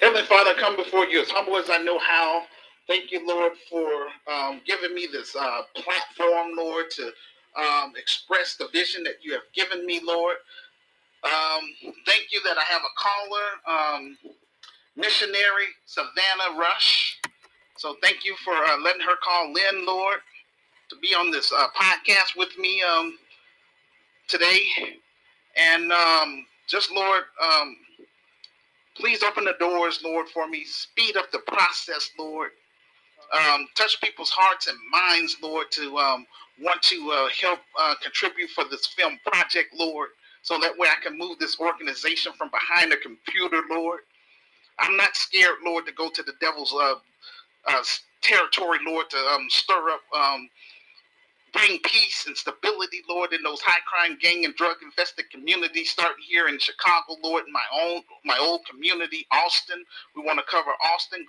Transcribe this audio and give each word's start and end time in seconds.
Heavenly 0.00 0.26
Father, 0.26 0.50
I 0.50 0.54
come 0.60 0.76
before 0.76 1.06
you 1.06 1.20
as 1.22 1.30
humble 1.30 1.56
as 1.56 1.70
I 1.70 1.78
know 1.78 1.98
how. 1.98 2.44
Thank 2.86 3.12
you, 3.12 3.26
Lord, 3.26 3.52
for 3.70 3.88
um, 4.32 4.60
giving 4.66 4.94
me 4.94 5.08
this 5.10 5.34
uh, 5.36 5.62
platform, 5.74 6.52
Lord, 6.56 6.86
to 6.92 7.12
um, 7.58 7.94
express 7.96 8.56
the 8.56 8.68
vision 8.72 9.02
that 9.04 9.16
you 9.22 9.32
have 9.32 9.42
given 9.54 9.86
me, 9.86 10.00
Lord. 10.04 10.36
Um, 11.24 11.62
thank 12.06 12.28
you 12.32 12.40
that 12.44 12.56
I 12.58 12.64
have 12.64 12.82
a 12.82 12.94
caller, 12.98 13.96
um, 13.96 14.18
missionary 14.96 15.68
Savannah 15.86 16.58
Rush. 16.58 17.18
So 17.78 17.96
thank 18.02 18.24
you 18.24 18.36
for 18.44 18.54
uh, 18.54 18.78
letting 18.80 19.02
her 19.02 19.16
call 19.24 19.46
in, 19.48 19.86
Lord, 19.86 20.18
to 20.90 20.96
be 21.02 21.14
on 21.14 21.30
this 21.30 21.52
uh, 21.52 21.68
podcast 21.76 22.36
with 22.36 22.56
me 22.58 22.82
um, 22.82 23.18
today. 24.28 24.60
And 25.56 25.92
um, 25.92 26.46
just, 26.68 26.92
Lord, 26.92 27.24
Please 28.98 29.22
open 29.22 29.44
the 29.44 29.54
doors, 29.58 30.00
Lord, 30.02 30.28
for 30.28 30.48
me. 30.48 30.64
Speed 30.64 31.16
up 31.16 31.30
the 31.30 31.40
process, 31.40 32.10
Lord. 32.18 32.50
Um, 33.32 33.66
touch 33.76 34.00
people's 34.00 34.30
hearts 34.30 34.68
and 34.68 34.78
minds, 34.90 35.36
Lord, 35.42 35.70
to 35.72 35.98
um, 35.98 36.26
want 36.60 36.80
to 36.82 37.10
uh, 37.12 37.28
help 37.40 37.60
uh, 37.78 37.94
contribute 38.02 38.50
for 38.50 38.64
this 38.64 38.86
film 38.86 39.18
project, 39.26 39.74
Lord, 39.76 40.10
so 40.42 40.58
that 40.60 40.78
way 40.78 40.88
I 40.88 41.02
can 41.02 41.18
move 41.18 41.38
this 41.38 41.58
organization 41.60 42.32
from 42.38 42.50
behind 42.50 42.92
the 42.92 42.96
computer, 42.96 43.62
Lord. 43.68 44.00
I'm 44.78 44.96
not 44.96 45.16
scared, 45.16 45.56
Lord, 45.64 45.86
to 45.86 45.92
go 45.92 46.08
to 46.08 46.22
the 46.22 46.34
devil's 46.40 46.72
uh, 46.72 46.94
uh 47.66 47.82
territory, 48.22 48.78
Lord, 48.86 49.10
to 49.10 49.16
um, 49.16 49.46
stir 49.50 49.90
up 49.90 50.00
um, 50.14 50.48
bring 51.56 51.78
peace 51.80 52.26
and 52.26 52.36
stability, 52.36 53.02
Lord, 53.08 53.32
in 53.32 53.42
those 53.42 53.62
high 53.62 53.80
crime, 53.88 54.18
gang, 54.20 54.44
and 54.44 54.54
drug 54.56 54.76
infested 54.82 55.30
communities. 55.30 55.90
Start 55.90 56.16
here 56.28 56.48
in 56.48 56.58
Chicago, 56.58 57.16
Lord, 57.24 57.44
in 57.46 57.52
my 57.54 57.64
own, 57.74 58.02
my 58.24 58.38
old 58.40 58.62
community, 58.70 59.26
Austin. 59.32 59.84
We 60.16 60.22
want 60.24 60.38
to 60.40 60.46
cover 60.50 60.70
Austin, 60.94 61.26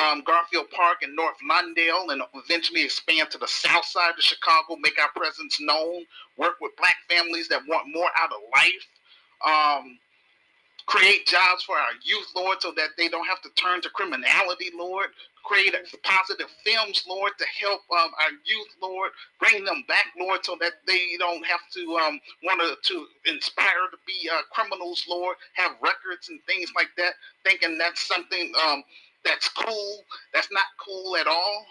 um, 0.00 0.22
Garfield 0.26 0.70
Park, 0.70 0.98
and 1.02 1.16
North 1.16 1.36
Lawndale, 1.50 2.12
and 2.12 2.22
eventually 2.34 2.84
expand 2.84 3.30
to 3.32 3.38
the 3.38 3.48
south 3.48 3.86
side 3.86 4.12
of 4.18 4.22
Chicago, 4.24 4.76
make 4.80 5.00
our 5.00 5.10
presence 5.16 5.58
known, 5.60 6.04
work 6.38 6.56
with 6.60 6.76
black 6.78 6.96
families 7.08 7.48
that 7.48 7.62
want 7.68 7.88
more 7.94 8.10
out 8.18 8.32
of 8.32 8.40
life. 8.54 8.86
Um, 9.46 9.98
create 10.86 11.26
jobs 11.26 11.64
for 11.64 11.76
our 11.76 11.92
youth, 12.04 12.28
Lord, 12.36 12.58
so 12.62 12.72
that 12.76 12.90
they 12.98 13.08
don't 13.08 13.26
have 13.26 13.42
to 13.42 13.50
turn 13.56 13.82
to 13.82 13.90
criminality, 13.90 14.70
Lord 14.76 15.08
create 15.46 15.74
positive 16.02 16.48
films, 16.64 17.04
Lord, 17.08 17.32
to 17.38 17.46
help 17.60 17.82
um, 17.92 18.10
our 18.20 18.32
youth, 18.44 18.68
Lord, 18.82 19.12
bring 19.40 19.64
them 19.64 19.84
back, 19.88 20.06
Lord, 20.18 20.44
so 20.44 20.56
that 20.60 20.72
they 20.86 21.16
don't 21.18 21.46
have 21.46 21.60
to 21.74 21.98
um, 21.98 22.20
want 22.44 22.60
to, 22.60 23.06
inspire 23.26 23.88
to 23.90 23.98
be 24.06 24.28
uh, 24.30 24.42
criminals, 24.52 25.06
Lord, 25.08 25.36
have 25.54 25.72
records 25.82 26.28
and 26.30 26.40
things 26.46 26.70
like 26.76 26.90
that, 26.98 27.14
thinking 27.44 27.78
that's 27.78 28.06
something 28.06 28.52
um, 28.68 28.84
that's 29.24 29.48
cool. 29.50 29.98
That's 30.34 30.50
not 30.52 30.64
cool 30.84 31.16
at 31.16 31.28
all. 31.28 31.66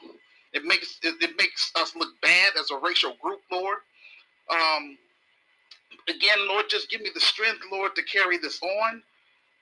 It 0.54 0.66
makes 0.66 1.00
it, 1.04 1.16
it 1.22 1.38
makes 1.38 1.72
us 1.76 1.96
look 1.96 2.10
bad 2.22 2.54
as 2.60 2.72
a 2.72 2.78
racial 2.78 3.16
group, 3.22 3.42
Lord. 3.52 3.78
Um, 4.52 4.98
again, 6.10 6.48
Lord, 6.48 6.66
just 6.70 6.90
give 6.90 7.02
me 7.02 7.10
the 7.14 7.22
strength, 7.22 7.62
Lord, 7.72 7.96
to 7.96 8.04
carry 8.04 8.38
this 8.38 8.62
on 8.62 9.04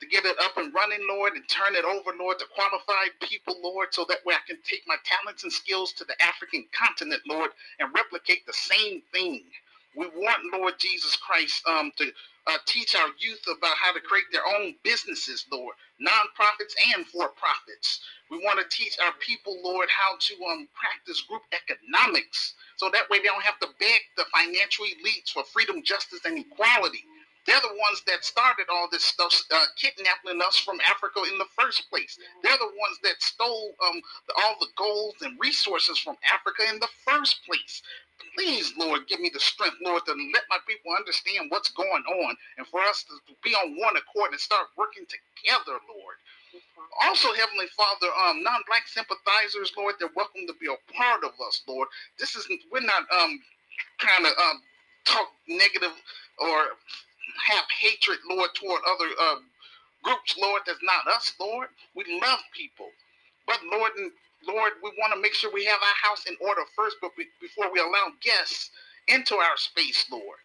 to 0.03 0.09
get 0.11 0.25
it 0.25 0.37
up 0.43 0.57
and 0.57 0.73
running, 0.75 1.07
Lord, 1.09 1.33
and 1.35 1.43
turn 1.49 1.75
it 1.75 1.85
over, 1.85 2.11
Lord, 2.19 2.39
to 2.39 2.45
qualified 2.55 3.15
people, 3.21 3.55
Lord, 3.63 3.89
so 3.93 4.05
that 4.09 4.25
way 4.25 4.35
I 4.35 4.43
can 4.47 4.59
take 4.63 4.83
my 4.87 4.97
talents 5.05 5.43
and 5.43 5.53
skills 5.53 5.93
to 5.95 6.05
the 6.05 6.21
African 6.23 6.65
continent, 6.75 7.23
Lord, 7.29 7.51
and 7.79 7.93
replicate 7.95 8.45
the 8.47 8.53
same 8.53 9.03
thing. 9.13 9.45
We 9.97 10.07
want, 10.07 10.39
Lord 10.53 10.75
Jesus 10.79 11.15
Christ, 11.17 11.63
um, 11.67 11.91
to 11.97 12.11
uh, 12.47 12.57
teach 12.67 12.95
our 12.95 13.09
youth 13.19 13.43
about 13.47 13.77
how 13.77 13.93
to 13.93 14.01
create 14.01 14.25
their 14.33 14.45
own 14.47 14.75
businesses, 14.83 15.45
Lord, 15.51 15.75
nonprofits 16.01 16.75
and 16.95 17.07
for 17.07 17.29
profits. 17.29 18.01
We 18.31 18.39
want 18.39 18.59
to 18.59 18.77
teach 18.77 18.97
our 19.05 19.13
people, 19.19 19.57
Lord, 19.63 19.89
how 19.89 20.17
to 20.19 20.35
um, 20.51 20.67
practice 20.75 21.21
group 21.23 21.43
economics 21.53 22.55
so 22.77 22.89
that 22.91 23.09
way 23.09 23.19
they 23.19 23.25
don't 23.25 23.43
have 23.43 23.59
to 23.61 23.69
beg 23.79 24.01
the 24.17 24.25
financial 24.35 24.85
elites 24.85 25.31
for 25.33 25.43
freedom, 25.45 25.83
justice, 25.83 26.21
and 26.25 26.39
equality. 26.39 27.05
They're 27.47 27.61
the 27.61 27.75
ones 27.75 28.03
that 28.07 28.23
started 28.23 28.67
all 28.71 28.87
this 28.91 29.03
stuff, 29.03 29.33
uh, 29.53 29.65
kidnapping 29.75 30.41
us 30.45 30.57
from 30.57 30.79
Africa 30.81 31.21
in 31.31 31.37
the 31.37 31.49
first 31.59 31.89
place. 31.89 32.17
They're 32.43 32.57
the 32.57 32.71
ones 32.79 32.99
that 33.03 33.21
stole 33.21 33.75
um, 33.85 34.01
all 34.37 34.55
the 34.59 34.69
gold 34.77 35.15
and 35.21 35.37
resources 35.39 35.97
from 35.99 36.17
Africa 36.31 36.63
in 36.71 36.79
the 36.79 36.89
first 37.05 37.45
place. 37.45 37.83
Please, 38.35 38.73
Lord, 38.77 39.07
give 39.07 39.19
me 39.19 39.29
the 39.33 39.39
strength, 39.39 39.77
Lord, 39.83 40.05
to 40.05 40.13
let 40.13 40.43
my 40.49 40.57
people 40.67 40.93
understand 40.97 41.51
what's 41.51 41.71
going 41.71 42.03
on 42.07 42.35
and 42.57 42.67
for 42.67 42.81
us 42.81 43.03
to 43.03 43.13
be 43.43 43.51
on 43.51 43.77
one 43.79 43.97
accord 43.97 44.31
and 44.31 44.39
start 44.39 44.67
working 44.77 45.05
together, 45.05 45.79
Lord. 45.89 46.17
Also, 47.09 47.33
Heavenly 47.33 47.67
Father, 47.75 48.07
um, 48.25 48.43
non-black 48.43 48.87
sympathizers, 48.87 49.73
Lord, 49.77 49.95
they're 49.99 50.13
welcome 50.15 50.47
to 50.47 50.53
be 50.59 50.67
a 50.67 50.93
part 50.93 51.23
of 51.23 51.31
us, 51.47 51.63
Lord. 51.67 51.87
This 52.19 52.35
isn't 52.35 52.61
we're 52.71 52.81
not 52.81 53.03
um 53.11 53.39
trying 53.99 54.23
to 54.23 54.29
um 54.29 54.61
talk 55.05 55.29
negative 55.47 55.93
or 56.39 56.77
have 57.47 57.65
hatred, 57.81 58.19
Lord, 58.29 58.51
toward 58.55 58.81
other 58.89 59.09
uh, 59.21 59.35
groups, 60.03 60.35
Lord, 60.41 60.63
that's 60.67 60.79
not 60.83 61.07
us, 61.13 61.33
Lord. 61.39 61.69
We 61.95 62.05
love 62.21 62.39
people. 62.55 62.89
But 63.47 63.59
Lord, 63.71 63.93
and 63.97 64.11
Lord, 64.47 64.73
we 64.83 64.91
want 64.99 65.13
to 65.15 65.21
make 65.21 65.35
sure 65.35 65.51
we 65.53 65.65
have 65.65 65.79
our 65.81 66.09
house 66.09 66.25
in 66.27 66.37
order 66.41 66.61
first, 66.75 66.97
but 67.01 67.11
before 67.41 67.71
we 67.73 67.79
allow 67.79 68.13
guests 68.23 68.71
into 69.07 69.35
our 69.37 69.57
space, 69.57 70.05
Lord. 70.11 70.39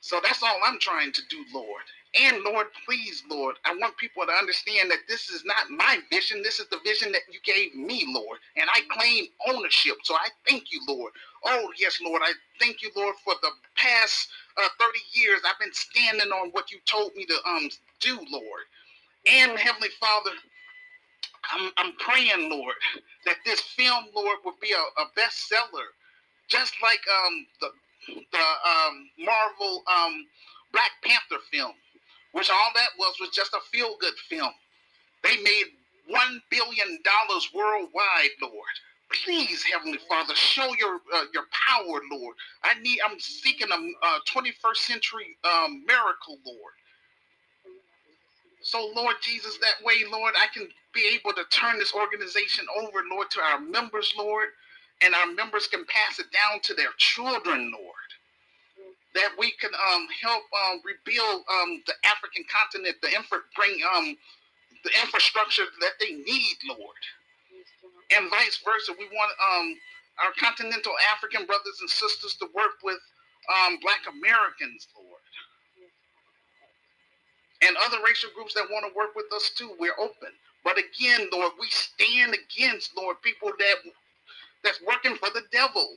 So 0.00 0.20
that's 0.22 0.42
all 0.42 0.58
I'm 0.64 0.80
trying 0.80 1.12
to 1.12 1.22
do, 1.30 1.44
Lord. 1.54 1.82
And 2.20 2.42
Lord, 2.44 2.68
please, 2.86 3.22
Lord, 3.30 3.56
I 3.66 3.76
want 3.76 3.96
people 3.98 4.26
to 4.26 4.32
understand 4.32 4.90
that 4.90 5.00
this 5.08 5.30
is 5.30 5.44
not 5.44 5.70
my 5.70 6.00
vision. 6.10 6.42
This 6.42 6.60
is 6.60 6.68
the 6.70 6.80
vision 6.84 7.12
that 7.12 7.22
you 7.30 7.40
gave 7.44 7.74
me, 7.76 8.06
Lord. 8.08 8.38
And 8.56 8.70
I 8.74 8.80
claim 8.90 9.26
ownership. 9.48 9.96
So 10.04 10.14
I 10.14 10.28
thank 10.48 10.72
you, 10.72 10.80
Lord. 10.88 11.12
Oh, 11.44 11.70
yes, 11.78 12.00
Lord. 12.04 12.22
I 12.24 12.32
thank 12.60 12.82
you, 12.82 12.90
Lord, 12.96 13.16
for 13.24 13.34
the 13.42 13.50
past 13.76 14.28
uh, 14.58 14.68
30 14.80 14.98
years. 15.14 15.40
I've 15.46 15.60
been 15.60 15.74
standing 15.74 16.32
on 16.32 16.50
what 16.52 16.72
you 16.72 16.78
told 16.86 17.14
me 17.16 17.26
to 17.26 17.36
um 17.48 17.70
do, 18.00 18.18
Lord. 18.30 18.64
And 19.26 19.58
Heavenly 19.58 19.90
Father, 20.00 20.32
I'm, 21.52 21.70
I'm 21.78 21.92
praying, 21.98 22.50
Lord, 22.50 22.74
that 23.26 23.36
this 23.46 23.60
film, 23.60 24.06
Lord, 24.14 24.38
will 24.44 24.56
be 24.62 24.72
a, 24.72 25.02
a 25.02 25.06
bestseller, 25.18 25.88
just 26.48 26.74
like 26.82 27.00
um 27.26 27.46
the 27.60 27.68
the 28.08 28.38
um 28.38 29.10
Marvel 29.18 29.82
um 29.88 30.26
Black 30.72 30.92
Panther 31.04 31.42
film 31.52 31.74
which 32.32 32.50
all 32.50 32.70
that 32.74 32.90
was 32.98 33.16
was 33.20 33.30
just 33.30 33.54
a 33.54 33.60
feel 33.72 33.96
good 34.00 34.14
film. 34.28 34.52
They 35.24 35.36
made 35.42 35.64
one 36.08 36.42
billion 36.50 36.98
dollars 37.04 37.50
worldwide, 37.54 38.30
Lord. 38.42 38.76
Please, 39.24 39.62
Heavenly 39.64 39.98
Father, 40.08 40.34
show 40.34 40.74
your 40.78 41.00
uh, 41.14 41.24
your 41.34 41.44
power, 41.68 42.00
Lord. 42.12 42.36
I 42.64 42.78
need. 42.80 43.00
I'm 43.04 43.18
seeking 43.20 43.68
a 43.70 44.06
uh, 44.06 44.18
21st 44.28 44.76
century 44.76 45.36
um, 45.44 45.84
miracle, 45.86 46.38
Lord. 46.46 46.74
So, 48.62 48.92
Lord 48.94 49.16
Jesus, 49.22 49.58
that 49.58 49.84
way, 49.84 50.04
Lord, 50.10 50.34
I 50.36 50.46
can 50.52 50.68
be 50.94 51.02
able 51.14 51.32
to 51.34 51.44
turn 51.50 51.78
this 51.78 51.94
organization 51.94 52.66
over, 52.80 53.00
Lord, 53.10 53.30
to 53.32 53.40
our 53.40 53.60
members, 53.60 54.12
Lord, 54.18 54.48
and 55.02 55.14
our 55.14 55.32
members 55.32 55.68
can 55.68 55.84
pass 55.86 56.18
it 56.18 56.26
down 56.32 56.60
to 56.64 56.74
their 56.74 56.90
children, 56.98 57.72
Lord 57.72 57.87
that 59.14 59.30
we 59.38 59.52
can 59.60 59.70
um, 59.74 60.06
help 60.22 60.44
um, 60.52 60.80
rebuild 60.84 61.42
um, 61.48 61.82
the 61.86 61.94
African 62.04 62.44
continent, 62.50 62.96
the 63.02 63.12
infra- 63.14 63.46
bring 63.56 63.80
um, 63.96 64.16
the 64.84 64.92
infrastructure 65.02 65.64
that 65.80 65.96
they 66.00 66.14
need, 66.14 66.56
Lord, 66.68 67.02
and 68.16 68.30
vice 68.30 68.60
versa. 68.64 68.92
We 68.98 69.06
want 69.12 69.32
um, 69.40 69.76
our 70.24 70.32
continental 70.38 70.92
African 71.14 71.46
brothers 71.46 71.78
and 71.80 71.90
sisters 71.90 72.36
to 72.40 72.48
work 72.54 72.80
with 72.84 73.00
um, 73.48 73.78
Black 73.82 74.04
Americans, 74.08 74.88
Lord, 74.96 75.24
and 77.62 77.76
other 77.84 77.98
racial 78.04 78.30
groups 78.36 78.54
that 78.54 78.68
want 78.70 78.86
to 78.86 78.96
work 78.96 79.16
with 79.16 79.26
us 79.34 79.50
too. 79.56 79.72
We're 79.80 79.98
open, 79.98 80.32
but 80.64 80.78
again, 80.78 81.28
Lord, 81.32 81.52
we 81.60 81.68
stand 81.70 82.36
against 82.36 82.96
Lord 82.96 83.22
people 83.22 83.52
that 83.58 83.76
that's 84.64 84.80
working 84.86 85.16
for 85.16 85.30
the 85.34 85.42
devil 85.52 85.88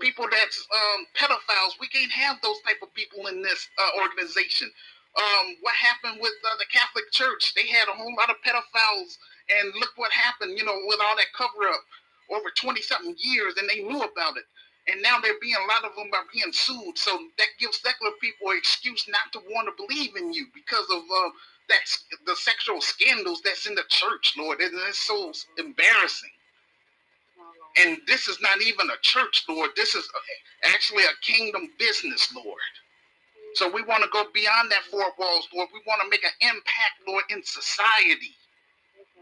people 0.00 0.26
that's 0.30 0.66
um, 0.72 1.06
pedophiles. 1.16 1.80
We 1.80 1.88
can't 1.88 2.12
have 2.12 2.38
those 2.42 2.60
type 2.66 2.80
of 2.82 2.94
people 2.94 3.26
in 3.26 3.42
this 3.42 3.68
uh, 3.78 4.00
organization. 4.00 4.70
Um, 5.12 5.56
what 5.60 5.74
happened 5.74 6.18
with 6.20 6.32
uh, 6.44 6.56
the 6.58 6.66
Catholic 6.72 7.10
Church? 7.12 7.52
They 7.54 7.66
had 7.66 7.88
a 7.88 7.96
whole 7.96 8.14
lot 8.16 8.30
of 8.30 8.36
pedophiles, 8.40 9.18
and 9.50 9.74
look 9.76 9.92
what 9.96 10.12
happened. 10.12 10.56
You 10.56 10.64
know, 10.64 10.78
with 10.86 11.00
all 11.04 11.16
that 11.16 11.36
cover 11.36 11.68
up 11.68 11.84
over 12.30 12.48
twenty 12.56 12.80
something 12.80 13.14
years, 13.18 13.54
and 13.58 13.68
they 13.68 13.82
knew 13.82 14.00
about 14.00 14.36
it. 14.36 14.44
And 14.88 15.00
now 15.00 15.20
they're 15.20 15.38
being 15.40 15.54
a 15.54 15.70
lot 15.70 15.84
of 15.84 15.94
them 15.94 16.10
are 16.12 16.26
being 16.32 16.52
sued. 16.52 16.98
So 16.98 17.16
that 17.38 17.46
gives 17.60 17.78
secular 17.78 18.12
people 18.20 18.50
an 18.50 18.58
excuse 18.58 19.06
not 19.06 19.32
to 19.32 19.38
want 19.54 19.68
to 19.68 19.86
believe 19.86 20.16
in 20.16 20.32
you 20.32 20.46
because 20.52 20.86
of 20.90 21.02
uh, 21.02 21.30
that's 21.68 22.04
the 22.26 22.34
sexual 22.34 22.80
scandals 22.80 23.42
that's 23.44 23.66
in 23.66 23.76
the 23.76 23.84
church, 23.88 24.34
Lord. 24.36 24.60
And 24.60 24.74
it's 24.88 24.98
so 24.98 25.30
embarrassing. 25.56 26.30
And 27.78 27.98
this 28.06 28.28
is 28.28 28.38
not 28.40 28.60
even 28.62 28.90
a 28.90 29.00
church, 29.02 29.44
Lord. 29.48 29.70
This 29.76 29.94
is 29.94 30.08
actually 30.64 31.04
a 31.04 31.16
kingdom 31.22 31.70
business, 31.78 32.32
Lord. 32.34 32.60
So 33.54 33.70
we 33.70 33.82
want 33.82 34.02
to 34.02 34.10
go 34.12 34.24
beyond 34.34 34.70
that 34.70 34.84
four 34.90 35.06
walls, 35.18 35.48
Lord. 35.54 35.68
We 35.72 35.80
want 35.86 36.02
to 36.02 36.10
make 36.10 36.24
an 36.24 36.32
impact, 36.40 37.04
Lord, 37.06 37.24
in 37.30 37.42
society, 37.44 38.36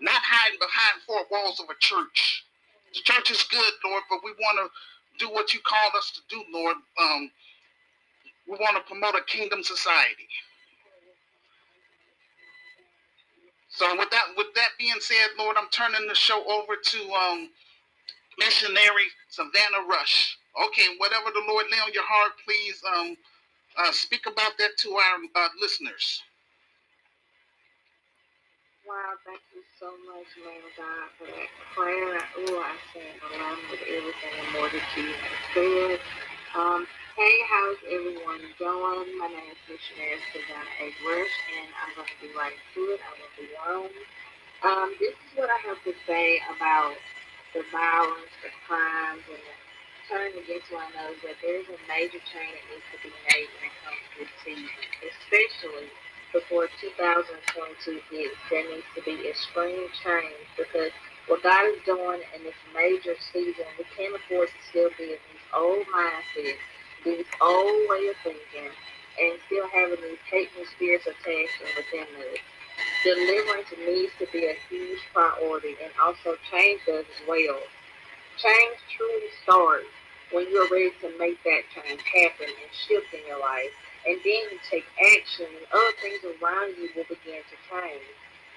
not 0.01 0.23
hiding 0.23 0.59
behind 0.59 1.03
four 1.07 1.23
walls 1.31 1.61
of 1.61 1.67
a 1.71 1.79
church. 1.81 2.45
The 2.95 3.01
church 3.03 3.31
is 3.31 3.43
good, 3.45 3.73
Lord, 3.85 4.03
but 4.11 4.21
we 4.25 4.33
want 4.33 4.59
to 4.71 5.27
do 5.27 5.33
what 5.33 5.55
you 5.55 5.61
called 5.65 5.93
us 5.97 6.13
to 6.13 6.21
do, 6.29 6.43
Lord. 6.53 6.77
Um, 7.01 7.31
we 8.49 8.57
want 8.59 8.77
to 8.77 8.83
promote 8.91 9.15
a 9.15 9.25
kingdom 9.27 9.63
society. 9.63 10.29
So 13.71 13.97
with 13.99 14.11
that, 14.11 14.25
with 14.37 14.49
that 14.55 14.71
being 14.79 15.01
said, 15.01 15.29
Lord, 15.39 15.57
I'm 15.59 15.69
turning 15.71 16.07
the 16.09 16.15
show 16.15 16.43
over 16.51 16.75
to 16.77 17.01
um, 17.13 17.51
missionary 18.41 19.09
Savannah 19.29 19.87
Rush. 19.89 20.37
Okay, 20.67 20.89
whatever 20.99 21.31
the 21.31 21.45
Lord 21.47 21.67
lay 21.71 21.79
on 21.79 21.93
your 21.95 22.07
heart, 22.09 22.33
please 22.45 22.83
um, 22.97 23.17
uh, 23.79 23.93
speak 23.93 24.27
about 24.27 24.59
that 24.59 24.77
to 24.79 24.91
our 24.97 25.17
uh, 25.37 25.49
listeners. 25.61 26.23
Wow, 28.89 29.15
thank 29.25 29.41
you 29.55 29.63
so 29.79 29.93
much, 30.11 30.27
man 30.43 30.65
God, 30.75 31.09
for 31.21 31.27
that 31.31 31.51
prayer. 31.77 32.19
Oh, 32.19 32.59
I 32.59 32.75
stand 32.91 33.21
along 33.31 33.61
with 33.71 33.81
everything 33.87 34.35
and 34.35 34.51
more 34.57 34.69
that 34.73 34.89
you 34.99 35.15
have 35.15 35.41
said. 35.55 36.01
Um, 36.57 36.89
hey, 37.17 37.37
how's 37.47 37.79
everyone 37.87 38.43
doing? 38.59 39.09
My 39.23 39.29
name 39.31 39.55
is 39.55 39.63
Missionary 39.71 40.19
Savannah 40.35 40.83
A. 40.83 40.87
Rush, 41.07 41.37
and 41.55 41.69
I'm 41.79 41.93
going 41.95 42.11
to 42.11 42.19
be 42.19 42.35
right 42.35 42.59
to 42.75 42.81
it. 42.97 43.01
I 43.05 43.11
won't 43.23 43.35
be. 43.39 43.47
Um, 44.67 44.93
this 45.01 45.15
is 45.15 45.31
what 45.37 45.49
I 45.49 45.57
have 45.69 45.81
to 45.85 45.95
say 46.07 46.43
about 46.57 46.97
the 47.55 47.63
violence, 47.73 48.33
the 48.43 48.53
crimes, 48.67 49.25
and 49.29 49.43
the 49.43 49.55
turning 50.09 50.37
against 50.43 50.71
one 50.73 50.87
another. 50.95 51.17
That 51.27 51.39
there's 51.43 51.69
a 51.71 51.79
major 51.87 52.23
change 52.31 52.57
that 52.57 52.67
needs 52.71 52.89
to 52.95 52.99
be 53.03 53.13
made 53.31 53.49
when 53.59 53.71
it 53.71 53.77
comes 53.83 54.03
to 54.19 54.23
TV, 54.43 54.67
especially 55.07 55.89
before 56.33 56.71
2022 56.79 58.01
hits. 58.11 58.39
There 58.51 58.67
needs 58.71 58.89
to 58.95 59.01
be 59.03 59.17
extreme 59.27 59.91
change 60.03 60.47
because 60.55 60.95
what 61.27 61.43
God 61.43 61.63
is 61.75 61.83
doing 61.87 62.23
in 62.35 62.43
this 62.43 62.59
major 62.75 63.15
season, 63.33 63.67
we 63.79 63.87
can't 63.95 64.15
afford 64.15 64.51
to 64.51 64.61
still 64.71 64.91
be 64.99 65.15
in 65.15 65.21
these 65.31 65.47
old 65.55 65.87
mindsets 65.91 66.59
these 67.05 67.25
old 67.41 67.89
way 67.89 68.09
of 68.09 68.17
thinking 68.23 68.71
and 69.21 69.33
still 69.47 69.67
having 69.73 70.01
these 70.03 70.21
hateful 70.31 70.65
spirits 70.77 71.07
attached 71.07 71.61
within 71.77 72.09
us. 72.21 72.39
Deliverance 73.05 73.73
needs 73.79 74.13
to 74.19 74.27
be 74.33 74.47
a 74.47 74.57
huge 74.69 75.01
priority 75.13 75.77
and 75.83 75.93
also 76.03 76.37
change 76.51 76.81
does 76.87 77.05
as 77.05 77.29
well. 77.29 77.61
Change 78.37 78.77
truly 78.97 79.31
starts 79.43 79.89
when 80.33 80.47
you're 80.53 80.69
ready 80.69 80.93
to 81.01 81.09
make 81.19 81.43
that 81.45 81.65
change 81.75 82.01
happen 82.01 82.49
and 82.49 82.71
shift 82.73 83.13
in 83.13 83.25
your 83.27 83.41
life. 83.41 83.73
And 84.07 84.17
then 84.25 84.43
you 84.53 84.59
take 84.71 84.85
action 85.17 85.49
and 85.49 85.67
other 85.73 85.95
things 86.01 86.25
around 86.25 86.77
you 86.77 86.89
will 86.97 87.09
begin 87.09 87.41
to 87.41 87.57
change. 87.69 88.09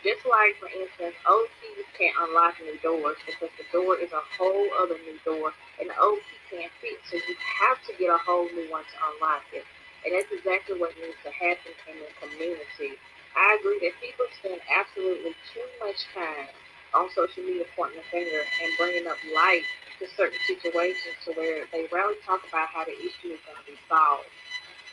Just 0.04 0.28
like, 0.28 0.60
for 0.60 0.68
instance, 0.68 1.16
keys 1.64 1.88
can't 1.96 2.16
unlock 2.28 2.60
new 2.60 2.76
doors 2.84 3.16
because 3.24 3.48
the 3.56 3.64
door 3.72 3.96
is 3.96 4.12
a 4.12 4.20
whole 4.36 4.68
other 4.84 5.00
new 5.08 5.16
door, 5.24 5.56
and 5.80 5.88
the 5.88 5.96
key 5.96 6.40
can't 6.52 6.72
fit. 6.84 7.00
So 7.08 7.16
you 7.16 7.36
have 7.64 7.80
to 7.88 7.96
get 7.96 8.12
a 8.12 8.20
whole 8.20 8.52
new 8.52 8.68
one 8.68 8.84
to 8.84 8.98
unlock 9.00 9.48
it. 9.56 9.64
And 10.04 10.12
that's 10.12 10.28
exactly 10.28 10.76
what 10.76 10.92
needs 11.00 11.16
to 11.24 11.32
happen 11.32 11.72
in 11.88 12.04
the 12.04 12.12
community. 12.20 13.00
I 13.36 13.58
agree 13.60 13.80
that 13.82 13.98
people 14.02 14.26
spend 14.38 14.62
absolutely 14.70 15.34
too 15.54 15.66
much 15.82 15.98
time 16.14 16.50
on 16.94 17.10
social 17.14 17.42
media 17.44 17.66
pointing 17.76 17.98
the 17.98 18.08
finger 18.14 18.42
and 18.42 18.70
bringing 18.78 19.10
up 19.10 19.18
light 19.34 19.66
to 20.00 20.06
certain 20.14 20.38
situations 20.46 21.18
to 21.26 21.34
where 21.34 21.66
they 21.74 21.90
rarely 21.90 22.18
talk 22.26 22.42
about 22.46 22.70
how 22.70 22.86
the 22.86 22.94
issue 22.94 23.34
is 23.34 23.42
going 23.46 23.58
to 23.58 23.66
be 23.66 23.78
solved. 23.90 24.30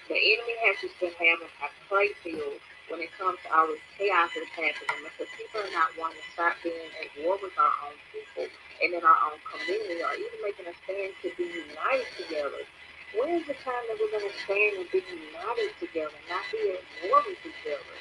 The 0.08 0.16
enemy 0.16 0.56
has 0.66 0.76
just 0.80 0.96
been 0.98 1.14
having 1.20 1.52
a 1.62 1.68
playfield 1.86 2.58
when 2.90 2.98
it 2.98 3.12
comes 3.14 3.38
to 3.46 3.48
all 3.54 3.70
this 3.70 3.78
chaos 3.94 4.32
that's 4.34 4.50
happening 4.56 5.06
because 5.06 5.30
people 5.38 5.62
are 5.62 5.70
not 5.76 5.94
wanting 5.94 6.18
to 6.18 6.28
stop 6.34 6.58
being 6.64 6.90
at 6.98 7.08
war 7.22 7.38
with 7.38 7.54
our 7.54 7.74
own 7.86 7.96
people 8.10 8.50
and 8.82 8.90
in 8.90 9.02
our 9.06 9.20
own 9.30 9.38
community 9.46 10.02
or 10.02 10.10
even 10.18 10.38
making 10.42 10.66
a 10.66 10.74
stand 10.82 11.14
to 11.22 11.30
be 11.38 11.46
united 11.46 12.10
together. 12.18 12.64
When 13.14 13.38
is 13.38 13.46
the 13.46 13.54
time 13.62 13.84
that 13.86 13.98
we're 14.02 14.10
going 14.10 14.26
to 14.26 14.36
stand 14.42 14.82
and 14.82 14.86
be 14.90 15.02
united 15.06 15.70
together, 15.78 16.18
not 16.26 16.42
be 16.50 16.74
at 16.74 16.82
war 17.06 17.22
with 17.22 17.38
each 17.46 17.64
other? 17.70 17.94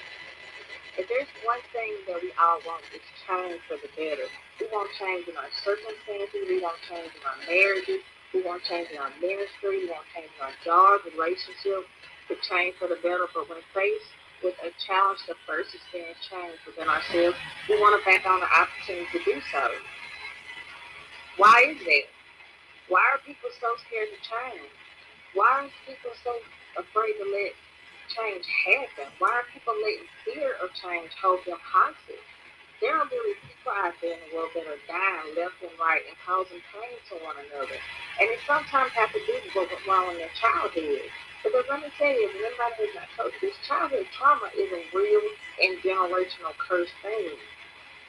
If 1.00 1.08
there's 1.08 1.32
one 1.48 1.64
thing 1.72 1.96
that 2.12 2.20
we 2.20 2.36
all 2.36 2.60
want, 2.68 2.84
it's 2.92 3.08
change 3.24 3.64
for 3.72 3.80
the 3.80 3.88
better. 3.96 4.28
We 4.60 4.68
want 4.68 4.92
change 5.00 5.32
in 5.32 5.36
our 5.40 5.48
circumstances. 5.64 6.44
We 6.44 6.60
want 6.60 6.76
change 6.92 7.16
in 7.16 7.24
our 7.24 7.40
marriages. 7.48 8.04
We 8.36 8.44
want 8.44 8.68
change 8.68 8.92
in 8.92 9.00
our 9.00 9.16
ministry. 9.24 9.88
We 9.88 9.88
want 9.88 10.04
change 10.12 10.28
in 10.28 10.44
our 10.44 10.52
jobs, 10.68 11.08
relationships, 11.08 11.88
to 12.28 12.36
change 12.52 12.76
for 12.76 12.92
the 12.92 13.00
better. 13.00 13.32
But 13.32 13.48
when 13.48 13.64
faced 13.72 14.12
with 14.44 14.60
a 14.60 14.76
challenge 14.84 15.24
to 15.32 15.40
first 15.48 15.72
experience 15.72 16.20
change 16.28 16.60
within 16.68 16.92
ourselves, 16.92 17.40
we 17.72 17.80
want 17.80 17.96
to 17.96 18.04
back 18.04 18.28
on 18.28 18.44
the 18.44 18.52
opportunity 18.52 19.08
to 19.16 19.20
do 19.24 19.40
so. 19.56 19.64
Why 21.40 21.64
is 21.72 21.80
that? 21.80 22.06
Why 22.92 23.08
are 23.16 23.24
people 23.24 23.48
so 23.64 23.72
scared 23.88 24.12
to 24.12 24.20
change? 24.20 24.68
Why 25.32 25.64
are 25.64 25.72
people 25.88 26.12
so 26.28 26.36
afraid 26.76 27.16
to 27.24 27.26
let 27.32 27.56
change 28.12 28.46
happen? 28.66 29.08
Why 29.20 29.42
are 29.42 29.48
people 29.54 29.74
letting 29.78 30.10
fear 30.26 30.58
of 30.62 30.74
change 30.78 31.14
hold 31.22 31.46
them 31.46 31.62
hostage? 31.62 32.26
There 32.80 32.96
are 32.96 33.08
really 33.12 33.36
people 33.44 33.76
out 33.76 33.92
there 34.00 34.16
in 34.16 34.24
the 34.24 34.32
world 34.32 34.56
that 34.56 34.64
are 34.64 34.80
dying 34.88 35.36
left 35.36 35.60
and 35.60 35.76
right 35.76 36.00
and 36.08 36.16
causing 36.24 36.64
pain 36.72 36.96
to 37.12 37.14
one 37.28 37.36
another. 37.36 37.76
And 37.76 38.28
it 38.32 38.40
sometimes 38.48 38.96
has 38.96 39.12
to 39.12 39.20
do 39.28 39.36
with 39.36 39.52
what 39.52 39.68
went 39.68 39.84
wrong 39.84 40.06
in 40.16 40.24
their 40.24 40.32
childhood. 40.40 41.12
Because 41.44 41.68
let 41.68 41.84
me 41.84 41.92
tell 42.00 42.08
you, 42.08 42.32
if 42.32 42.36
anybody 42.40 42.88
has 42.88 42.94
not 42.96 43.10
told 43.20 43.32
this 43.44 43.56
childhood 43.68 44.08
trauma 44.16 44.48
is 44.56 44.72
a 44.72 44.84
real 44.96 45.24
and 45.60 45.76
generational 45.84 46.56
curse 46.56 46.92
thing. 47.04 47.36